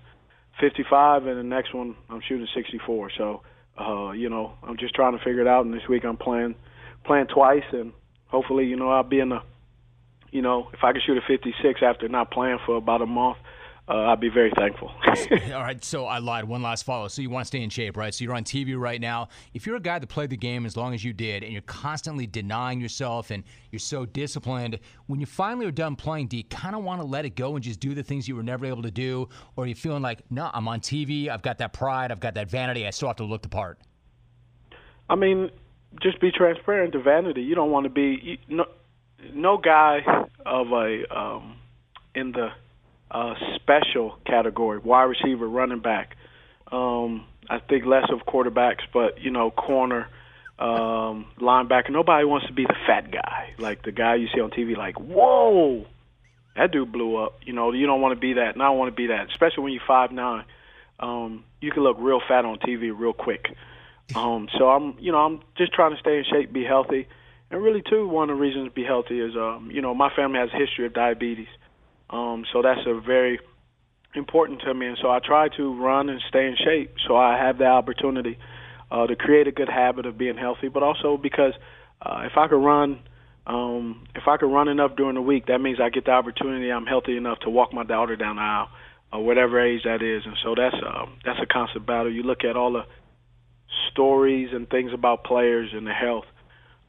[0.60, 3.12] 55, and the next one I'm shooting 64.
[3.18, 3.42] So,
[3.80, 5.66] uh, you know, I'm just trying to figure it out.
[5.66, 6.56] And this week I'm playing
[7.06, 7.94] playing twice, and
[8.28, 9.40] hopefully, you know, I'll be in the,
[10.32, 13.38] you know, if I can shoot a 56 after not playing for about a month,
[13.89, 14.91] uh, I'd be very thankful.
[15.54, 16.43] All right, so I lied.
[16.43, 17.08] One last follow.
[17.08, 18.13] So you want to stay in shape, right?
[18.13, 19.30] So you're on TV right now.
[19.54, 21.62] If you're a guy that played the game as long as you did, and you're
[21.62, 26.43] constantly denying yourself, and you're so disciplined, when you finally are done playing, do you
[26.45, 28.65] kind of want to let it go and just do the things you were never
[28.65, 31.30] able to do, or are you feeling like, no, I'm on TV.
[31.30, 32.12] I've got that pride.
[32.12, 32.86] I've got that vanity.
[32.86, 33.80] I still have to look the part.
[35.10, 35.50] I mean,
[36.02, 37.41] just be transparent to vanity.
[37.41, 38.65] You don't want to be you, no,
[39.34, 40.00] no guy
[40.45, 41.56] of a um,
[42.15, 42.50] in the
[43.12, 46.15] uh, special category, wide receiver, running back.
[46.72, 50.10] Um, I think less of quarterbacks, but you know, corner,
[50.60, 51.91] um, linebacker.
[51.91, 54.76] Nobody wants to be the fat guy, like the guy you see on TV.
[54.76, 55.86] Like, whoa,
[56.56, 57.39] that dude blew up.
[57.46, 58.54] You know, you don't want to be that.
[58.54, 60.43] And I don't want to be that, especially when you're five nine.
[61.00, 63.56] Um, you can look real fat on TV real quick.
[64.15, 67.08] Um, so I'm, you know, I'm just trying to stay in shape, be healthy,
[67.52, 70.10] and really too, one of the reasons to be healthy is, um, you know, my
[70.15, 71.48] family has a history of diabetes.
[72.10, 73.39] Um, so that's a very
[74.15, 77.38] important to me, and so I try to run and stay in shape so I
[77.38, 78.38] have the opportunity
[78.89, 81.54] uh, to create a good habit of being healthy, but also because
[82.02, 83.00] uh, if I could run.
[83.46, 86.70] Um, if I could run enough during the week, that means I get the opportunity.
[86.70, 88.67] I'm healthy enough to walk my daughter down the aisle,
[89.13, 92.12] or whatever age that is, and so that's um, that's a constant battle.
[92.12, 92.84] You look at all the
[93.91, 96.26] stories and things about players and their health.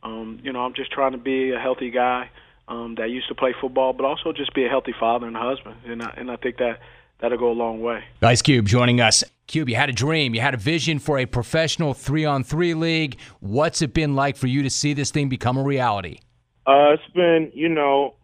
[0.02, 2.30] Um, you know, I'm just trying to be a healthy guy
[2.68, 5.76] um, that used to play football, but also just be a healthy father and husband.
[5.86, 6.80] And I, and I think that
[7.18, 8.04] that'll go a long way.
[8.22, 9.24] Ice Cube joining us.
[9.46, 12.74] Cube, you had a dream, you had a vision for a professional three on three
[12.74, 13.18] league.
[13.40, 16.18] What's it been like for you to see this thing become a reality?
[16.66, 18.14] Uh, it's been, you know,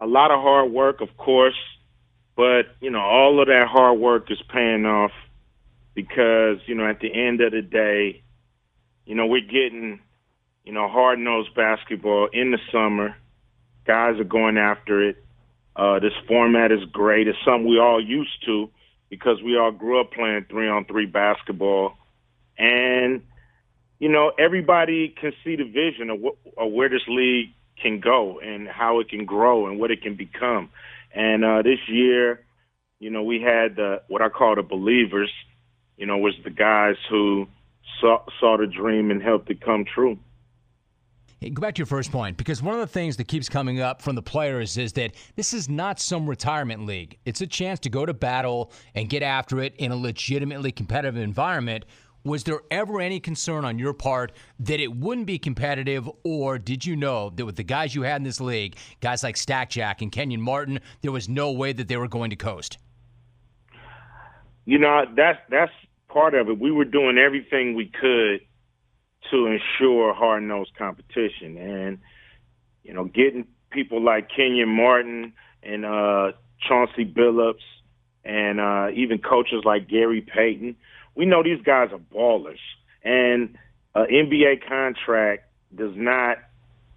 [0.00, 1.54] a lot of hard work, of course,
[2.34, 5.12] but, you know, all of that hard work is paying off
[5.94, 8.24] because, you know, at the end of the day,
[9.06, 10.00] you know, we're getting,
[10.64, 13.14] you know, hard nosed basketball in the summer.
[13.84, 15.24] Guys are going after it.
[15.76, 17.28] Uh, this format is great.
[17.28, 18.70] It's something we all used to
[19.10, 21.96] because we all grew up playing three on three basketball.
[22.56, 23.22] And,
[23.98, 28.38] you know, everybody can see the vision of, what, of where this league can go
[28.40, 30.70] and how it can grow and what it can become.
[31.14, 32.44] And uh, this year,
[33.00, 35.30] you know, we had the, what I call the believers,
[35.96, 37.46] you know, was the guys who
[38.00, 40.18] saw, saw the dream and helped it come true.
[41.44, 43.78] Hey, go back to your first point because one of the things that keeps coming
[43.78, 47.18] up from the players is that this is not some retirement league.
[47.26, 51.22] It's a chance to go to battle and get after it in a legitimately competitive
[51.22, 51.84] environment.
[52.24, 56.86] Was there ever any concern on your part that it wouldn't be competitive, or did
[56.86, 60.00] you know that with the guys you had in this league, guys like Stack Jack
[60.00, 62.78] and Kenyon Martin, there was no way that they were going to coast?
[64.64, 65.72] You know, that's that's
[66.08, 66.58] part of it.
[66.58, 68.40] We were doing everything we could
[69.30, 71.56] to ensure hard nosed competition.
[71.56, 71.98] And,
[72.82, 75.32] you know, getting people like Kenyon Martin
[75.62, 76.32] and uh,
[76.66, 77.64] Chauncey Billups
[78.24, 80.76] and uh, even coaches like Gary Payton,
[81.14, 82.58] we know these guys are ballers.
[83.02, 83.56] And
[83.94, 86.38] an NBA contract does not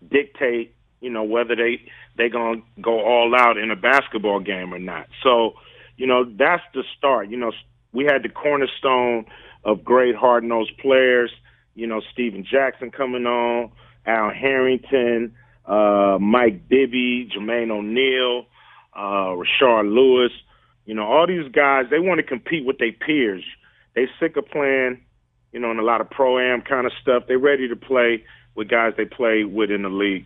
[0.09, 1.81] dictate, you know, whether they
[2.17, 5.07] they gonna go all out in a basketball game or not.
[5.21, 5.53] So,
[5.97, 7.29] you know, that's the start.
[7.29, 7.51] You know,
[7.91, 9.25] we had the cornerstone
[9.63, 11.31] of great hard nosed players
[11.77, 13.71] you know, Stephen Jackson coming on,
[14.07, 15.35] Al Harrington,
[15.65, 18.47] uh, Mike Bibby, Jermaine O'Neal,
[18.95, 20.31] uh, Rashard Lewis.
[20.85, 23.43] You know, all these guys, they want to compete with their peers.
[23.93, 25.01] They sick of playing,
[25.51, 27.23] you know, in a lot of pro-am kind of stuff.
[27.27, 28.23] They're ready to play
[28.55, 30.25] with guys they play with in the league.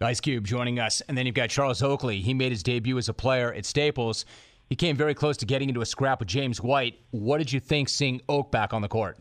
[0.00, 1.02] Ice Cube joining us.
[1.08, 2.20] And then you've got Charles Oakley.
[2.20, 4.24] He made his debut as a player at Staples.
[4.70, 6.98] He came very close to getting into a scrap with James White.
[7.10, 9.18] What did you think seeing Oak back on the court?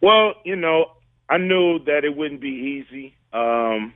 [0.00, 0.92] Well, you know,
[1.28, 3.14] I knew that it wouldn't be easy.
[3.32, 3.94] Um,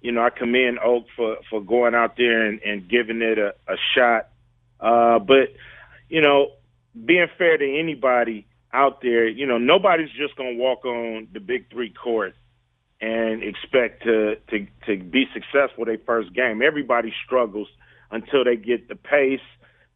[0.00, 3.54] you know, I commend Oak for for going out there and, and giving it a,
[3.66, 4.28] a shot.
[4.80, 5.54] Uh, but
[6.08, 6.52] you know,
[7.04, 11.70] being fair to anybody out there, you know, nobody's just gonna walk on the big
[11.70, 12.34] three court
[13.00, 16.60] and expect to to to be successful their first game.
[16.62, 17.68] Everybody struggles
[18.10, 19.40] until they get the pace,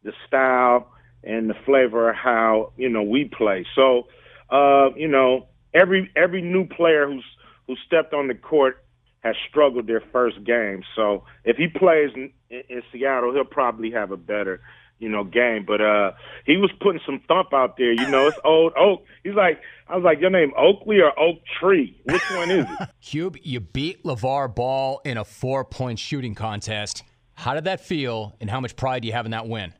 [0.03, 0.91] the style,
[1.23, 3.65] and the flavor of how you know we play.
[3.75, 4.07] So
[4.51, 7.25] uh, you know, every every new player who's
[7.67, 8.83] who stepped on the court
[9.21, 10.81] has struggled their first game.
[10.95, 14.61] So if he plays in, in Seattle, he'll probably have a better,
[14.97, 15.65] you know, game.
[15.67, 16.11] But uh
[16.45, 17.91] he was putting some thump out there.
[17.91, 19.05] You know, it's old Oak.
[19.23, 21.99] He's like, I was like, your name Oakley or Oak Tree?
[22.05, 22.89] Which one is it?
[23.01, 27.03] Cube, you beat LaVar Ball in a four point shooting contest.
[27.35, 29.73] How did that feel, and how much pride do you have in that win?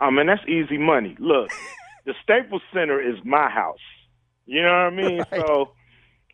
[0.00, 1.16] I mean, that's easy money.
[1.18, 1.50] Look,
[2.04, 3.78] the Staples Center is my house.
[4.46, 5.18] You know what I mean?
[5.32, 5.40] Right.
[5.46, 5.72] So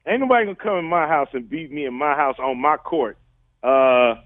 [0.06, 2.76] ain't nobody gonna come in my house and beat me in my house on my
[2.76, 3.16] court.
[3.62, 4.16] Uh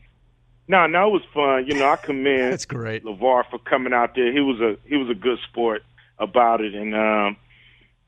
[0.67, 1.67] no, no, it was fun.
[1.67, 3.05] You know, I commend That's great.
[3.05, 4.33] LaVar for coming out there.
[4.33, 5.83] He was a he was a good sport
[6.19, 7.37] about it and um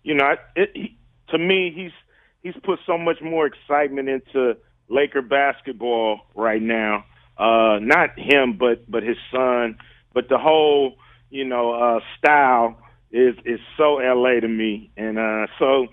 [0.03, 0.97] you know, it, he,
[1.29, 1.93] to me he's
[2.43, 4.57] he's put so much more excitement into
[4.89, 7.05] Laker basketball right now.
[7.37, 9.77] Uh not him but but his son,
[10.15, 10.97] but the whole,
[11.29, 12.79] you know, uh style
[13.17, 15.87] is is so LA to me, and uh, so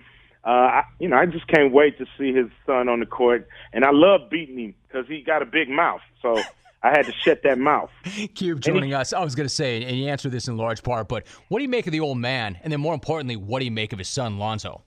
[0.45, 3.47] uh, I, you know I just can't wait to see his son on the court,
[3.71, 6.41] and I love beating him because he got a big mouth, so.
[6.86, 7.89] I had to shut that mouth.
[8.36, 9.13] Cube joining he, us.
[9.13, 11.63] I was going to say, and you answered this in large part, but what do
[11.63, 12.59] you make of the old man?
[12.62, 14.81] And then more importantly, what do you make of his son, Lonzo?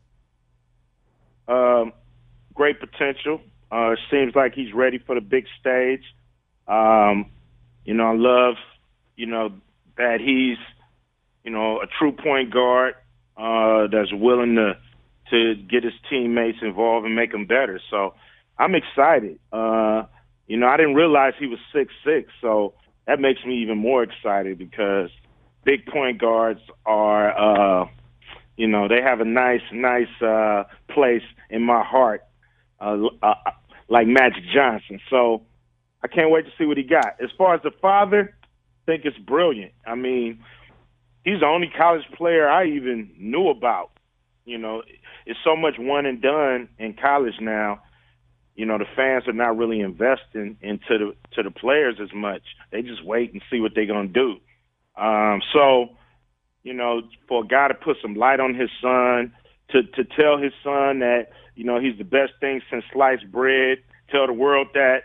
[1.49, 1.95] Um,
[2.53, 3.41] great potential.
[3.73, 6.03] Uh, seems like he's ready for the big stage.
[6.69, 7.31] Um,
[7.87, 8.57] you know, I love,
[9.17, 9.55] you know,
[9.97, 10.59] that he's–
[11.47, 12.95] you know, a true point guard
[13.37, 14.77] uh, that's willing to
[15.31, 17.81] to get his teammates involved and make them better.
[17.91, 18.15] So
[18.59, 19.39] I'm excited.
[19.53, 20.05] Uh,
[20.47, 22.75] you know, I didn't realize he was six six, so
[23.07, 25.11] that makes me even more excited because
[25.65, 27.87] big point guards are, uh,
[28.57, 32.25] you know, they have a nice, nice uh, place in my heart,
[32.81, 33.35] uh, uh,
[33.89, 35.01] like Magic Johnson.
[35.11, 35.43] So
[36.03, 37.21] I can't wait to see what he got.
[37.23, 39.73] As far as the father, I think it's brilliant.
[39.87, 40.41] I mean,
[41.27, 43.91] he's the only college player I even knew about.
[44.47, 44.83] You know,
[45.27, 47.83] it's so much one and done in college now.
[48.55, 52.43] You know, the fans are not really investing into the to the players as much.
[52.71, 54.37] They just wait and see what they're gonna do.
[54.97, 55.91] Um, so,
[56.63, 59.35] you know, for a guy to put some light on his son,
[59.71, 63.79] to to tell his son that you know he's the best thing since sliced bread,
[64.11, 65.01] tell the world that,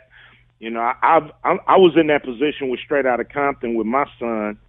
[0.59, 3.87] you know, I I've, I was in that position with Straight out of Compton with
[3.87, 4.59] my son.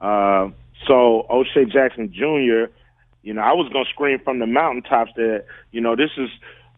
[0.00, 0.50] Uh,
[0.86, 2.72] so O'Shea Jackson Jr.,
[3.22, 6.30] you know, I was gonna scream from the mountaintops that you know this is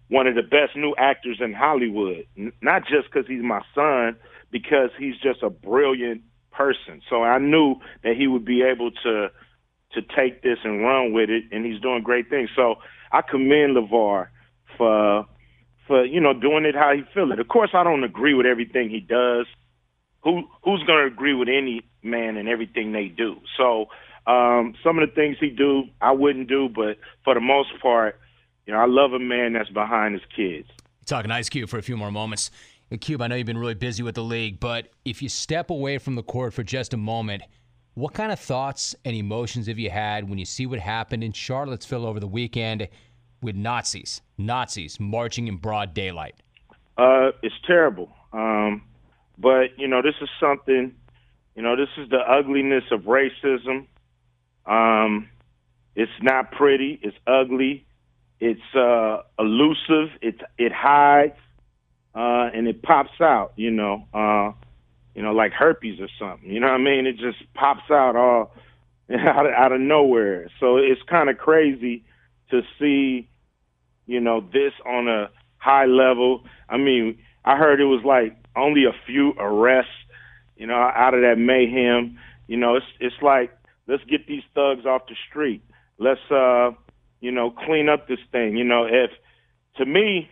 [0.08, 2.26] one of the best new actors in Hollywood.
[2.36, 4.16] N- not just because he's my son,
[4.50, 7.00] because he's just a brilliant person.
[7.08, 9.30] So I knew that he would be able to
[9.94, 12.50] to take this and run with it, and he's doing great things.
[12.56, 12.76] So
[13.12, 14.28] I commend LaVar
[14.76, 15.26] for
[15.86, 17.40] for you know doing it how he feel it.
[17.40, 19.46] Of course, I don't agree with everything he does.
[20.24, 23.36] Who who's going to agree with any man and everything they do?
[23.56, 23.86] So
[24.26, 28.20] um, some of the things he do, I wouldn't do, but for the most part,
[28.66, 30.68] you know, I love a man that's behind his kids.
[31.06, 32.50] Talking Ice Cube for a few more moments.
[33.00, 35.98] Cube, I know you've been really busy with the league, but if you step away
[35.98, 37.42] from the court for just a moment,
[37.94, 41.32] what kind of thoughts and emotions have you had when you see what happened in
[41.32, 42.88] Charlottesville over the weekend
[43.40, 46.34] with Nazis, Nazis marching in broad daylight?
[46.98, 48.12] Uh, it's terrible.
[48.32, 48.82] Um,
[49.42, 50.94] but you know, this is something.
[51.56, 53.86] You know, this is the ugliness of racism.
[54.64, 55.28] Um,
[55.94, 56.98] it's not pretty.
[57.02, 57.84] It's ugly.
[58.40, 60.16] It's uh, elusive.
[60.22, 61.36] It it hides
[62.14, 63.52] uh, and it pops out.
[63.56, 64.52] You know, uh,
[65.14, 66.48] you know, like herpes or something.
[66.48, 67.06] You know what I mean?
[67.06, 68.54] It just pops out all
[69.12, 70.48] out of, out of nowhere.
[70.60, 72.04] So it's kind of crazy
[72.50, 73.28] to see,
[74.06, 76.44] you know, this on a high level.
[76.68, 79.90] I mean, I heard it was like only a few arrests,
[80.56, 82.18] you know, out of that mayhem.
[82.46, 85.62] You know, it's it's like let's get these thugs off the street.
[85.98, 86.70] Let's uh,
[87.20, 88.56] you know, clean up this thing.
[88.56, 89.10] You know, if
[89.76, 90.28] to me,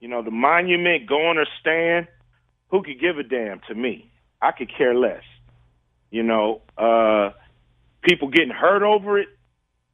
[0.00, 2.08] you know, the monument going or stand,
[2.68, 4.10] who could give a damn to me?
[4.42, 5.22] I could care less.
[6.10, 7.30] You know, uh,
[8.02, 9.28] people getting hurt over it.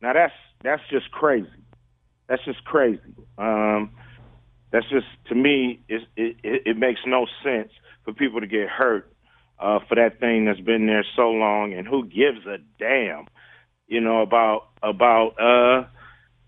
[0.01, 0.32] Now that's
[0.62, 1.49] that's just crazy.
[2.28, 3.01] That's just crazy.
[3.39, 3.91] Um,
[4.70, 7.70] that's just to me, it, it it makes no sense
[8.04, 9.12] for people to get hurt
[9.58, 13.26] uh, for that thing that's been there so long, and who gives a damn,
[13.86, 15.86] you know, about about uh,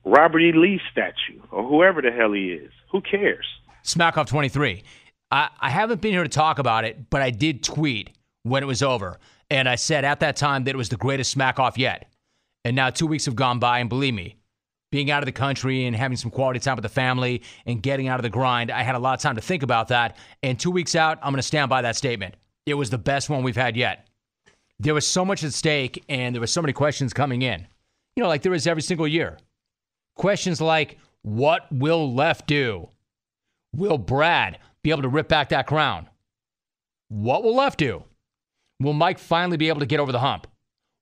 [0.05, 0.53] Robert E.
[0.53, 2.73] Lee statue or whoever the hell he is.
[2.91, 3.47] Who cares?
[3.85, 4.83] Smackoff 23.
[5.31, 8.11] I, I haven't been here to talk about it, but I did tweet
[8.43, 9.19] when it was over.
[9.51, 12.11] And I said at that time that it was the greatest smack off yet.
[12.65, 14.37] And now two weeks have gone by, and believe me,
[14.91, 18.09] being out of the country and having some quality time with the family and getting
[18.09, 20.17] out of the grind, I had a lot of time to think about that.
[20.43, 22.37] And two weeks out, I'm going to stand by that statement.
[22.67, 24.07] It was the best one we've had yet.
[24.81, 27.67] There was so much at stake, and there were so many questions coming in.
[28.15, 29.39] You know, like there is every single year.
[30.17, 32.89] Questions like, what will Lef do?
[33.75, 36.09] Will Brad be able to rip back that crown?
[37.09, 38.05] What will Lef do?
[38.81, 40.47] Will Mike finally be able to get over the hump?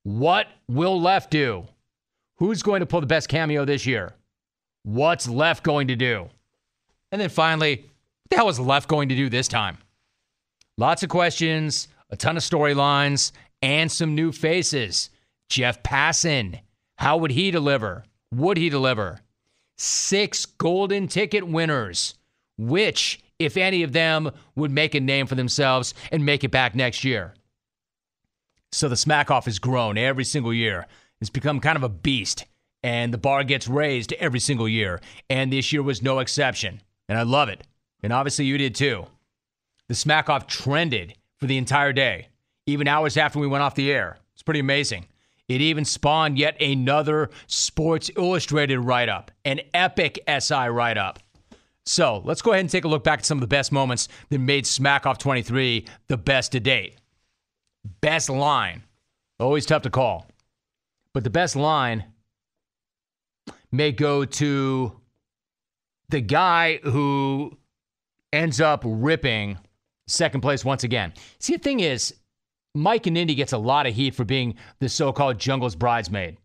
[0.03, 1.67] What will Lef do?
[2.37, 4.13] Who's going to pull the best cameo this year?
[4.83, 6.29] What's Lef going to do?
[7.11, 9.77] And then finally, what the hell is Lef going to do this time?
[10.77, 13.31] Lots of questions, a ton of storylines,
[13.61, 15.09] and some new faces.
[15.49, 16.59] Jeff Passan,
[16.97, 18.03] how would he deliver?
[18.31, 19.21] Would he deliver?
[19.77, 22.15] Six golden ticket winners.
[22.57, 26.75] Which, if any of them, would make a name for themselves and make it back
[26.75, 27.33] next year?
[28.71, 30.85] So the smack off has grown every single year.
[31.21, 32.45] It's become kind of a beast,
[32.83, 35.01] and the bar gets raised every single year.
[35.29, 36.81] And this year was no exception.
[37.09, 37.65] And I love it.
[38.03, 39.05] And obviously, you did too.
[39.87, 42.27] The smack off trended for the entire day,
[42.65, 44.17] even hours after we went off the air.
[44.33, 45.07] It's pretty amazing.
[45.47, 51.19] It even spawned yet another Sports Illustrated write up, an epic SI write up.
[51.85, 54.09] So let's go ahead and take a look back at some of the best moments
[54.29, 56.95] that made Smack Off 23 the best to date.
[58.01, 58.83] Best line,
[59.39, 60.27] always tough to call,
[61.17, 62.03] but the best line
[63.71, 65.01] may go to
[66.09, 67.57] the guy who
[68.31, 69.57] ends up ripping
[70.05, 71.11] second place once again.
[71.39, 72.13] See, the thing is,
[72.75, 76.37] Mike in Indy gets a lot of heat for being the so called jungle's bridesmaid.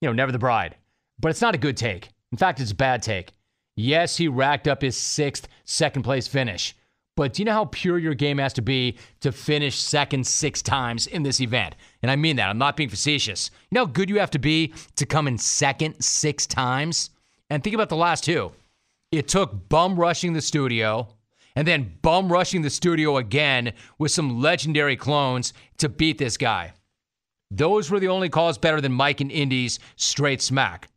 [0.00, 0.74] You know, never the bride.
[1.20, 2.08] But it's not a good take.
[2.32, 3.30] In fact, it's a bad take.
[3.76, 6.74] Yes, he racked up his sixth second place finish.
[7.16, 10.60] But do you know how pure your game has to be to finish second six
[10.60, 11.74] times in this event?
[12.02, 12.50] And I mean that.
[12.50, 13.50] I'm not being facetious.
[13.70, 17.10] You know how good you have to be to come in second six times?
[17.48, 18.52] And think about the last two.
[19.10, 21.08] It took bum rushing the studio
[21.54, 26.74] and then bum rushing the studio again with some legendary clones to beat this guy.
[27.50, 30.88] Those were the only calls better than Mike in Indy's straight smack.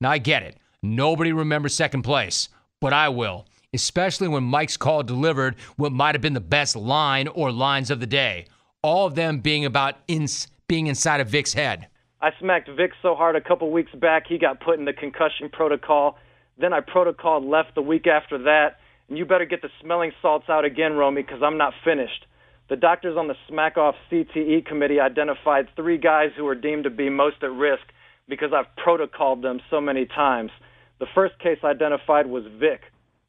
[0.00, 0.56] Now, I get it.
[0.82, 2.48] Nobody remembers second place,
[2.80, 3.46] but I will,
[3.76, 8.00] especially when Mike's call delivered what might have been the best line or lines of
[8.00, 8.46] the day.
[8.82, 11.86] All of them being about ins- being inside of Vic's head?
[12.20, 15.48] I smacked Vic so hard a couple weeks back, he got put in the concussion
[15.48, 16.18] protocol.
[16.58, 18.78] Then I protocoled left the week after that.
[19.08, 22.26] And you better get the smelling salts out again, Romy, because I'm not finished.
[22.68, 26.90] The doctors on the Smack Off CTE committee identified three guys who were deemed to
[26.90, 27.84] be most at risk
[28.28, 30.50] because I've protocoled them so many times.
[30.98, 32.80] The first case identified was Vic.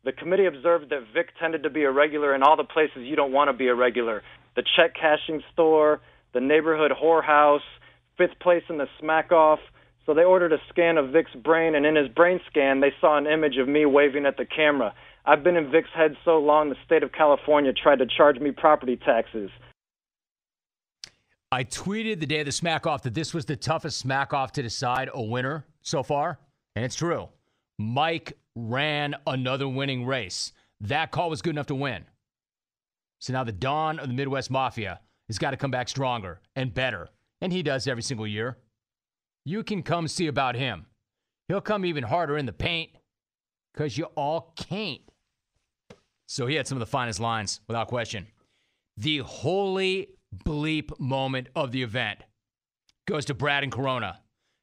[0.07, 3.17] The committee observed that Vic tended to be a regular in all the places you
[3.17, 4.23] don't want to be a regular
[4.55, 5.99] the check cashing store,
[6.33, 7.59] the neighborhood whorehouse,
[8.17, 9.59] fifth place in the smack off.
[10.05, 13.17] So they ordered a scan of Vic's brain, and in his brain scan, they saw
[13.17, 14.93] an image of me waving at the camera.
[15.25, 18.51] I've been in Vic's head so long, the state of California tried to charge me
[18.51, 19.49] property taxes.
[21.51, 24.53] I tweeted the day of the smack off that this was the toughest smack off
[24.53, 26.39] to decide a winner so far,
[26.77, 27.27] and it's true.
[27.77, 30.51] Mike ran another winning race.
[30.81, 32.05] That call was good enough to win.
[33.19, 36.73] So now the dawn of the Midwest Mafia has got to come back stronger and
[36.73, 37.09] better.
[37.41, 38.57] And he does every single year.
[39.45, 40.87] You can come see about him.
[41.47, 42.91] He'll come even harder in the paint
[43.73, 45.01] because you all can't.
[46.27, 48.27] So he had some of the finest lines, without question.
[48.97, 50.09] The holy
[50.43, 52.19] bleep moment of the event
[53.07, 54.19] goes to Brad and Corona.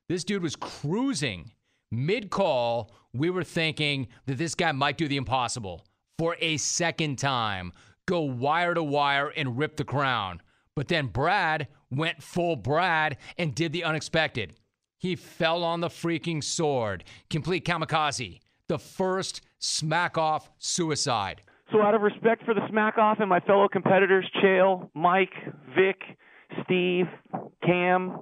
[0.09, 1.53] This dude was cruising
[1.95, 2.91] mid call.
[3.13, 5.87] We were thinking that this guy might do the impossible
[6.19, 7.73] for a second time
[8.07, 10.41] go wire to wire and rip the crown.
[10.77, 14.55] But then Brad went full Brad and did the unexpected.
[14.99, 17.05] He fell on the freaking sword.
[17.31, 18.41] Complete kamikaze.
[18.69, 21.43] The first smack off suicide.
[21.73, 25.33] So, out of respect for the smack off and my fellow competitors, Chael, Mike,
[25.77, 26.01] Vic,
[26.63, 27.07] Steve,
[27.65, 28.21] Cam,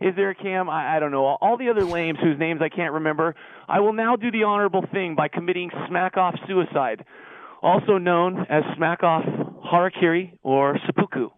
[0.00, 0.68] is there a Cam?
[0.68, 1.24] I, I don't know.
[1.24, 3.34] All the other lames whose names I can't remember,
[3.68, 7.04] I will now do the honorable thing by committing smack off suicide
[7.62, 11.30] also known as Smack Off Harakiri or Seppuku,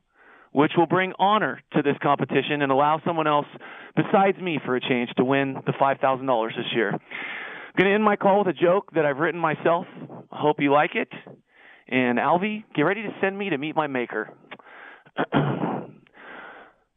[0.52, 3.46] which will bring honor to this competition and allow someone else
[3.96, 6.90] besides me for a change to win the $5,000 this year.
[6.92, 7.00] I'm
[7.76, 9.86] going to end my call with a joke that I've written myself.
[10.30, 11.08] I hope you like it.
[11.88, 14.30] And Alvy, get ready to send me to meet my maker.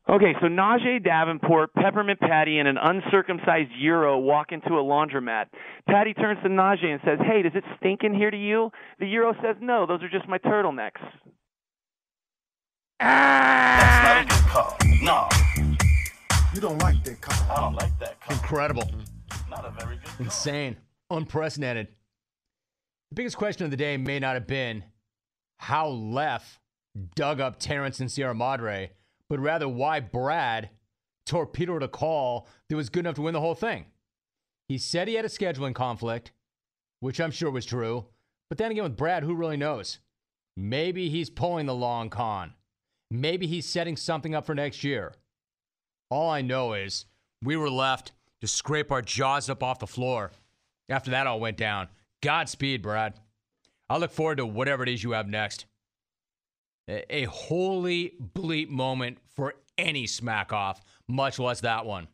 [0.09, 5.45] Okay, so Najee Davenport, Peppermint Patty, and an uncircumcised Euro walk into a laundromat.
[5.87, 8.71] Patty turns to Najee and says, Hey, does it stink in here to you?
[8.99, 11.01] The Euro says, No, those are just my turtlenecks.
[12.99, 14.77] That's not a good call.
[15.01, 15.27] No.
[16.53, 17.51] You don't like that call.
[17.51, 18.37] I don't like that call.
[18.37, 18.91] Incredible.
[19.49, 20.25] Not a very good call.
[20.25, 20.77] Insane.
[21.09, 21.87] Unprecedented.
[23.09, 24.83] The biggest question of the day may not have been
[25.57, 26.59] how Lef
[27.15, 28.91] dug up Terrence in Sierra Madre
[29.31, 30.71] but rather why Brad
[31.25, 33.85] torpedoed a call that was good enough to win the whole thing.
[34.67, 36.33] He said he had a scheduling conflict,
[36.99, 38.07] which I'm sure was true.
[38.49, 39.99] But then again, with Brad, who really knows?
[40.57, 42.55] Maybe he's pulling the long con.
[43.09, 45.13] Maybe he's setting something up for next year.
[46.09, 47.05] All I know is
[47.41, 48.11] we were left
[48.41, 50.31] to scrape our jaws up off the floor
[50.89, 51.87] after that all went down.
[52.21, 53.13] Godspeed, Brad.
[53.89, 55.67] I look forward to whatever it is you have next
[56.87, 62.07] a holy bleep moment for any smack off, much less that one.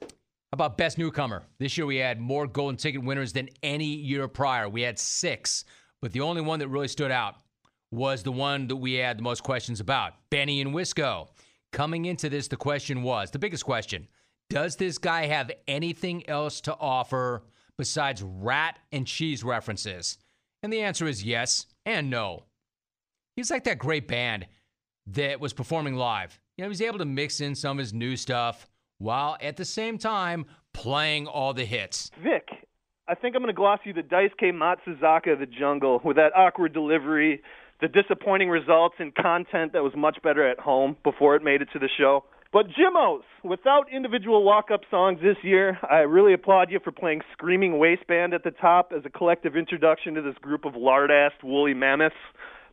[0.00, 1.44] How about best newcomer?
[1.58, 4.68] This year we had more golden ticket winners than any year prior.
[4.68, 5.64] We had six,
[6.02, 7.36] but the only one that really stood out
[7.90, 11.28] was the one that we had the most questions about Benny and Wisco.
[11.72, 14.08] Coming into this, the question was the biggest question
[14.50, 17.44] Does this guy have anything else to offer
[17.78, 20.18] besides rat and cheese references?
[20.62, 22.44] And the answer is yes and no.
[23.36, 24.46] He's like that great band
[25.06, 26.38] that was performing live.
[26.56, 28.68] You know, he was able to mix in some of his new stuff
[28.98, 32.10] while at the same time playing all the hits.
[32.22, 32.48] Vic,
[33.08, 36.34] I think I'm going to gloss you the Daisuke Matsuzaka of the jungle with that
[36.36, 37.42] awkward delivery,
[37.80, 41.68] the disappointing results and content that was much better at home before it made it
[41.72, 42.24] to the show.
[42.52, 47.78] But Jimmo's, without individual walk-up songs this year, I really applaud you for playing Screaming
[47.78, 52.14] Waistband at the top as a collective introduction to this group of lard-assed woolly mammoths.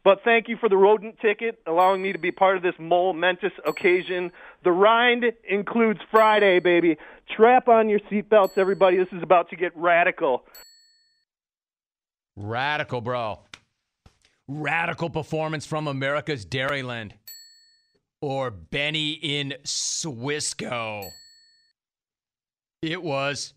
[0.03, 3.53] But thank you for the rodent ticket, allowing me to be part of this momentous
[3.65, 4.31] occasion.
[4.65, 6.97] The rind includes Friday, baby.
[7.31, 8.97] Strap on your seatbelts, everybody.
[8.97, 10.43] This is about to get radical.
[12.35, 13.39] Radical, bro.
[14.47, 17.11] Radical performance from America's Dairyland.
[18.21, 21.09] Or Benny in Swisco.
[22.81, 23.53] It was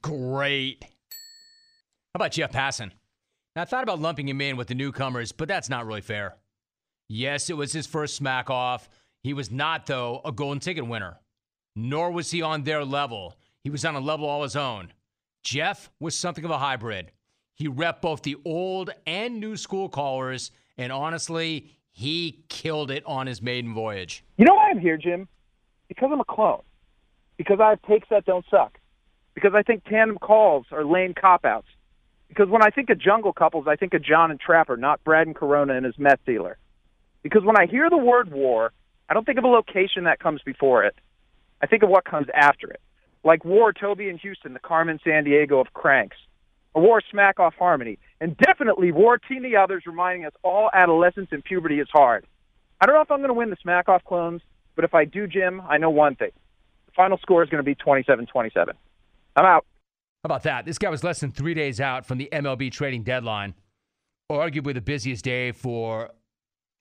[0.00, 0.84] great.
[0.84, 2.90] How about Jeff Passan?
[3.54, 6.36] Now, I thought about lumping him in with the newcomers, but that's not really fair.
[7.08, 8.88] Yes, it was his first smack off.
[9.22, 11.20] He was not, though, a golden ticket winner,
[11.76, 13.36] nor was he on their level.
[13.62, 14.92] He was on a level all his own.
[15.44, 17.12] Jeff was something of a hybrid.
[17.54, 23.26] He rep both the old and new school callers, and honestly, he killed it on
[23.26, 24.24] his maiden voyage.
[24.36, 25.28] You know why I'm here, Jim?
[25.88, 26.62] Because I'm a clone.
[27.36, 28.78] Because I have takes that don't suck.
[29.34, 31.68] Because I think tandem calls are lame cop outs.
[32.28, 35.26] Because when I think of jungle couples, I think of John and Trapper, not Brad
[35.26, 36.56] and Corona and his meth dealer.
[37.22, 38.72] Because when I hear the word war,
[39.08, 40.94] I don't think of a location that comes before it.
[41.60, 42.80] I think of what comes after it.
[43.22, 46.16] Like War, Toby and Houston, the Carmen Sandiego of cranks.
[46.74, 47.98] Or War, Smack Off Harmony.
[48.22, 52.24] And definitely War, Teen the Others, reminding us all adolescence and puberty is hard.
[52.80, 54.42] I don't know if I'm going to win the Smack Off clones,
[54.76, 56.30] but if I do, Jim, I know one thing.
[56.86, 58.76] The final score is going to be 27 27.
[59.34, 59.66] I'm out.
[60.22, 60.64] How about that?
[60.64, 63.54] This guy was less than three days out from the MLB trading deadline,
[64.30, 66.10] arguably the busiest day for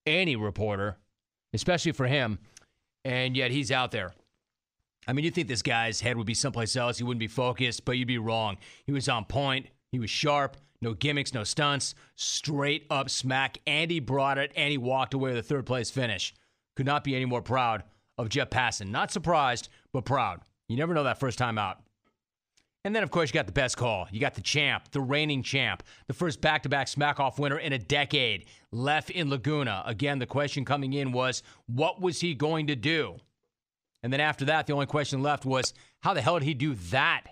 [0.06, 1.00] any reporter,
[1.54, 2.38] especially for him,
[3.04, 4.14] and yet he's out there.
[5.08, 7.84] I mean, you think this guy's head would be someplace else, he wouldn't be focused,
[7.84, 8.58] but you'd be wrong.
[8.86, 14.00] He was on point, he was sharp, no gimmicks, no stunts, straight up smack, Andy
[14.00, 16.34] brought it, and he walked away with a third place finish.
[16.76, 17.84] Could not be any more proud
[18.18, 18.90] of Jeff Passan.
[18.90, 20.42] Not surprised, but proud.
[20.68, 21.82] You never know that first time out.
[22.84, 24.08] And then, of course, you got the best call.
[24.12, 27.60] You got the champ, the reigning champ, the first back to back smack off winner
[27.60, 29.84] in a decade, Lef in Laguna.
[29.86, 33.18] Again, the question coming in was, what was he going to do?
[34.02, 36.74] And then after that, the only question left was, how the hell did he do
[36.74, 37.26] that?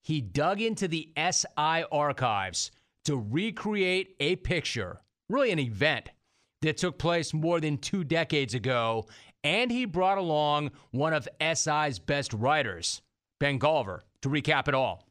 [0.00, 2.70] He dug into the SI archives
[3.08, 5.00] to recreate a picture,
[5.30, 6.10] really an event,
[6.60, 9.06] that took place more than two decades ago.
[9.42, 13.00] And he brought along one of SI's best writers,
[13.40, 15.08] Ben Golliver to recap it all.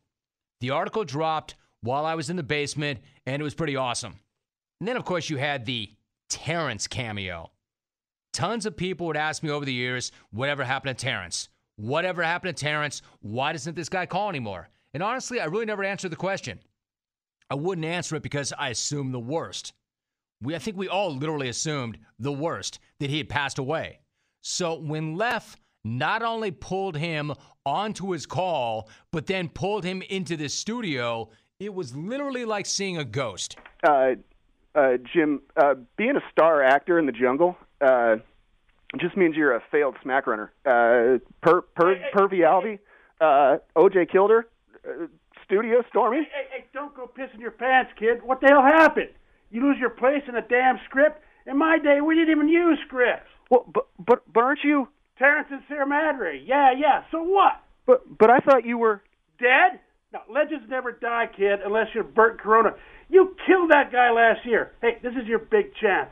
[0.62, 4.20] The article dropped while I was in the basement, and it was pretty awesome.
[4.80, 5.90] And then, of course, you had the
[6.30, 7.50] Terrence cameo.
[8.32, 11.50] Tons of people would ask me over the years, whatever happened to Terrence?
[11.78, 13.02] Whatever happened to Terrence?
[13.22, 14.70] Why doesn't this guy call anymore?
[14.94, 16.60] And honestly, I really never answered the question.
[17.50, 19.74] I wouldn't answer it because I assumed the worst.
[20.42, 24.00] We, I think we all literally assumed the worst that he had passed away.
[24.42, 27.34] So when Lef not only pulled him
[27.66, 31.30] onto his call, but then pulled him into the studio,
[31.60, 33.58] it was literally like seeing a ghost.
[33.84, 34.12] Uh,
[34.76, 38.18] uh, Jim, uh, being a star actor in the jungle uh,
[39.00, 40.52] just means you're a failed smack runner.
[40.66, 42.80] Uh, per, per, Pervy Alvey,
[43.20, 44.48] uh, OJ Kilder,
[44.88, 45.08] uh,
[45.48, 46.28] Studio Stormy.
[46.32, 48.22] Hey, hey, don't go pissing your pants, kid.
[48.22, 49.10] What the hell happened?
[49.50, 51.24] You lose your place in a damn script?
[51.46, 53.30] In my day, we didn't even use scripts.
[53.50, 54.90] Well, but but but aren't you?
[55.18, 56.44] Terrence in Sierra Madre.
[56.46, 57.04] Yeah, yeah.
[57.12, 57.64] So what?
[57.86, 59.02] But but I thought you were
[59.40, 59.80] dead.
[60.12, 62.76] Now legends never die, kid, unless you're Bert Corona.
[63.08, 64.74] You killed that guy last year.
[64.82, 66.12] Hey, this is your big chance.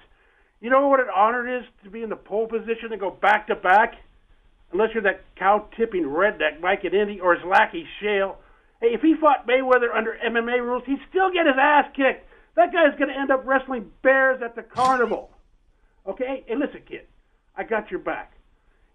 [0.62, 3.12] You know what an honor it is to be in the pole position and go
[3.12, 3.96] back to back?
[4.72, 8.38] Unless you're that cow tipping redneck Mike in Indy or his lackey Shale.
[8.82, 12.28] Hey, if he fought Mayweather under MMA rules, he'd still get his ass kicked.
[12.55, 15.30] That guy's going to end up wrestling bears at the carnival.
[16.07, 16.43] Okay?
[16.47, 17.07] Hey, listen, kid.
[17.57, 18.34] I got your back.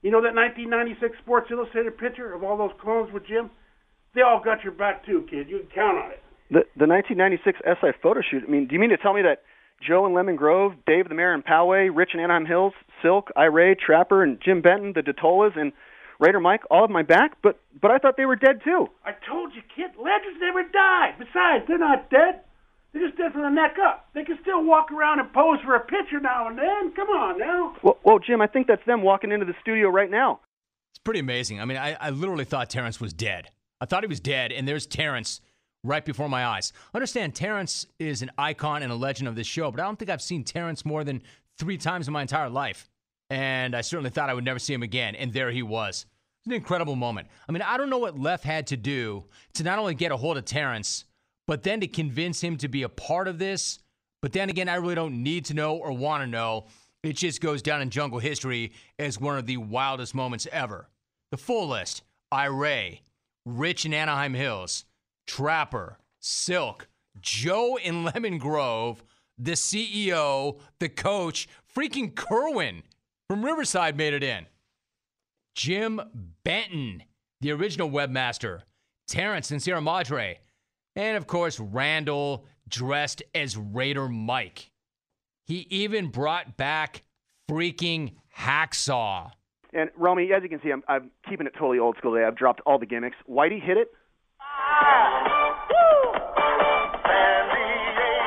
[0.02, 3.50] You know that 1996 Sports Illustrated picture of all those clones with Jim?
[4.14, 5.48] They all got your back too, kid.
[5.48, 6.22] You can count on it.
[6.50, 8.42] The the 1996 SI photo shoot.
[8.46, 9.42] I mean, do you mean to tell me that
[9.86, 12.72] Joe in Lemon Grove, Dave the Mayor in Poway, Rich in Anaheim Hills,
[13.02, 15.72] Silk, Iray, Trapper, and Jim Benton, the Detolas, and
[16.20, 17.38] Raider Mike all have my back?
[17.42, 18.88] But but I thought they were dead too.
[19.04, 19.90] I told you, kid.
[19.98, 21.14] Legends never die.
[21.18, 22.42] Besides, they're not dead.
[22.92, 24.08] They're just dead from the neck up.
[24.14, 26.92] They can still walk around and pose for a picture now and then.
[26.94, 27.76] Come on now.
[27.82, 30.40] Well, well, Jim, I think that's them walking into the studio right now.
[30.92, 31.60] It's pretty amazing.
[31.60, 33.50] I mean, I, I literally thought Terrence was dead.
[33.80, 35.40] I thought he was dead, and there's Terrence
[35.84, 36.72] right before my eyes.
[36.92, 40.10] Understand, Terrence is an icon and a legend of this show, but I don't think
[40.10, 41.22] I've seen Terrence more than
[41.58, 42.89] three times in my entire life.
[43.30, 46.04] And I certainly thought I would never see him again, and there he was.
[46.40, 47.28] It's an incredible moment.
[47.48, 49.24] I mean, I don't know what Lef had to do
[49.54, 51.04] to not only get a hold of Terrence,
[51.46, 53.78] but then to convince him to be a part of this.
[54.20, 56.66] But then again, I really don't need to know or want to know.
[57.02, 60.88] It just goes down in jungle history as one of the wildest moments ever.
[61.30, 62.02] The full list
[62.32, 63.00] Iray,
[63.44, 64.84] Rich in Anaheim Hills,
[65.26, 66.88] Trapper, Silk,
[67.20, 69.04] Joe in Lemon Grove,
[69.38, 72.82] the CEO, the coach, freaking Kerwin
[73.30, 74.46] from Riverside made it in.
[75.54, 76.00] Jim
[76.42, 77.04] Benton,
[77.40, 78.62] the original webmaster,
[79.06, 80.40] Terrence in Sierra Madre,
[80.96, 84.72] and of course, Randall dressed as Raider Mike.
[85.46, 87.04] He even brought back
[87.48, 89.30] freaking Hacksaw.
[89.72, 92.26] And Romy, as you can see, I'm, I'm keeping it totally old school today.
[92.26, 93.16] I've dropped all the gimmicks.
[93.28, 93.92] Whitey hit it.
[94.40, 95.30] Ah!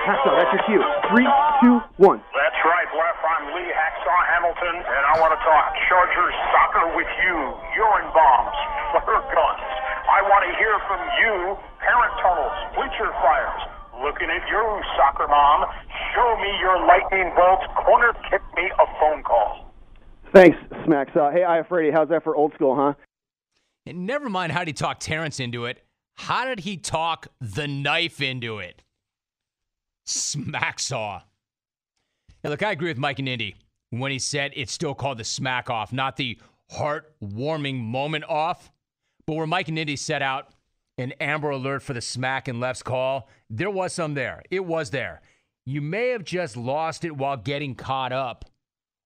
[0.03, 0.83] Hacksaw, that's your cue.
[1.15, 1.27] Three,
[1.63, 2.19] two, one.
[2.35, 3.15] That's right, Lef.
[3.23, 7.37] I'm Lee Hacksaw Hamilton, and I want to talk Chargers soccer with you.
[7.77, 8.57] Urine bombs,
[8.89, 9.61] flare guns.
[10.09, 11.53] I want to hear from you.
[11.85, 13.61] Parent tunnels, bleacher fires,
[14.01, 15.69] Looking at you, soccer mom.
[16.15, 17.61] Show me your lightning bolts.
[17.85, 19.71] Corner kick me a phone call.
[20.33, 21.29] Thanks, Smacksaw.
[21.29, 22.93] Uh, hey, I Freddy, how's that for old school, huh?
[23.85, 25.83] And never mind how did he talk Terrence into it.
[26.15, 28.81] How did he talk the knife into it?
[30.05, 31.21] Smack saw.
[32.43, 33.57] Now, look, I agree with Mike in Indy
[33.99, 36.37] when he said it's still called the smack off, not the
[36.71, 38.71] heart-warming moment off.
[39.25, 40.49] But where Mike Indy set out
[40.97, 44.43] an amber alert for the smack and Lef's call, there was some there.
[44.51, 45.21] It was there.
[45.65, 48.45] You may have just lost it while getting caught up,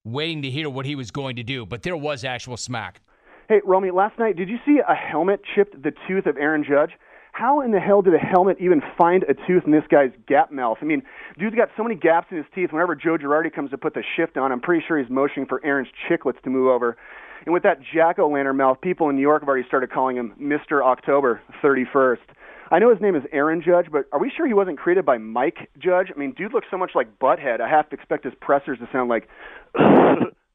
[0.03, 3.01] waiting to hear what he was going to do, but there was actual smack.
[3.47, 6.91] Hey, Romy, last night, did you see a helmet chipped the tooth of Aaron Judge?
[7.38, 10.51] How in the hell did a helmet even find a tooth in this guy's gap
[10.51, 10.79] mouth?
[10.81, 11.03] I mean,
[11.38, 12.71] dude's got so many gaps in his teeth.
[12.71, 15.63] Whenever Joe Girardi comes to put the shift on, I'm pretty sure he's motioning for
[15.63, 16.97] Aaron's chiclets to move over.
[17.45, 20.17] And with that jack o' lantern mouth, people in New York have already started calling
[20.17, 20.83] him Mr.
[20.83, 22.25] October 31st.
[22.71, 25.19] I know his name is Aaron Judge, but are we sure he wasn't created by
[25.19, 26.07] Mike Judge?
[26.13, 27.61] I mean, dude looks so much like Butthead.
[27.61, 29.29] I have to expect his pressers to sound like.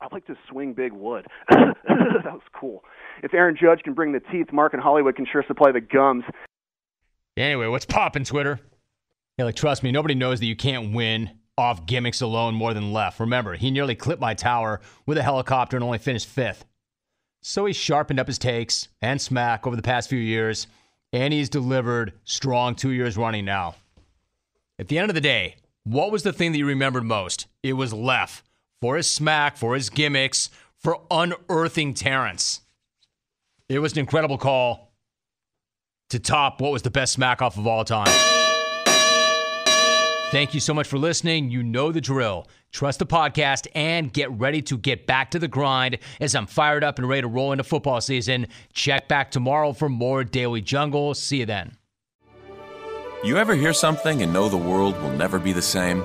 [0.00, 1.26] I like to swing big wood.
[1.50, 2.84] that was cool.
[3.22, 6.24] If Aaron Judge can bring the teeth, Mark and Hollywood can sure supply the gums.
[7.36, 8.60] Anyway, what's popping, Twitter?
[9.38, 12.92] Yeah, like, trust me, nobody knows that you can't win off gimmicks alone more than
[12.92, 13.18] Lef.
[13.18, 16.64] Remember, he nearly clipped my tower with a helicopter and only finished fifth.
[17.42, 20.68] So he sharpened up his takes and smack over the past few years,
[21.12, 23.74] and he's delivered strong two years running now.
[24.78, 27.46] At the end of the day, what was the thing that you remembered most?
[27.62, 28.44] It was Lef
[28.80, 32.60] for his smack, for his gimmicks, for unearthing Terrence.
[33.68, 34.92] It was an incredible call
[36.10, 38.08] to top what was the best smack off of all time.
[40.30, 41.50] Thank you so much for listening.
[41.50, 42.46] You know the drill.
[42.70, 46.84] Trust the podcast and get ready to get back to the grind as I'm fired
[46.84, 48.46] up and ready to roll into football season.
[48.74, 51.14] Check back tomorrow for more Daily Jungle.
[51.14, 51.78] See you then.
[53.24, 56.04] You ever hear something and know the world will never be the same?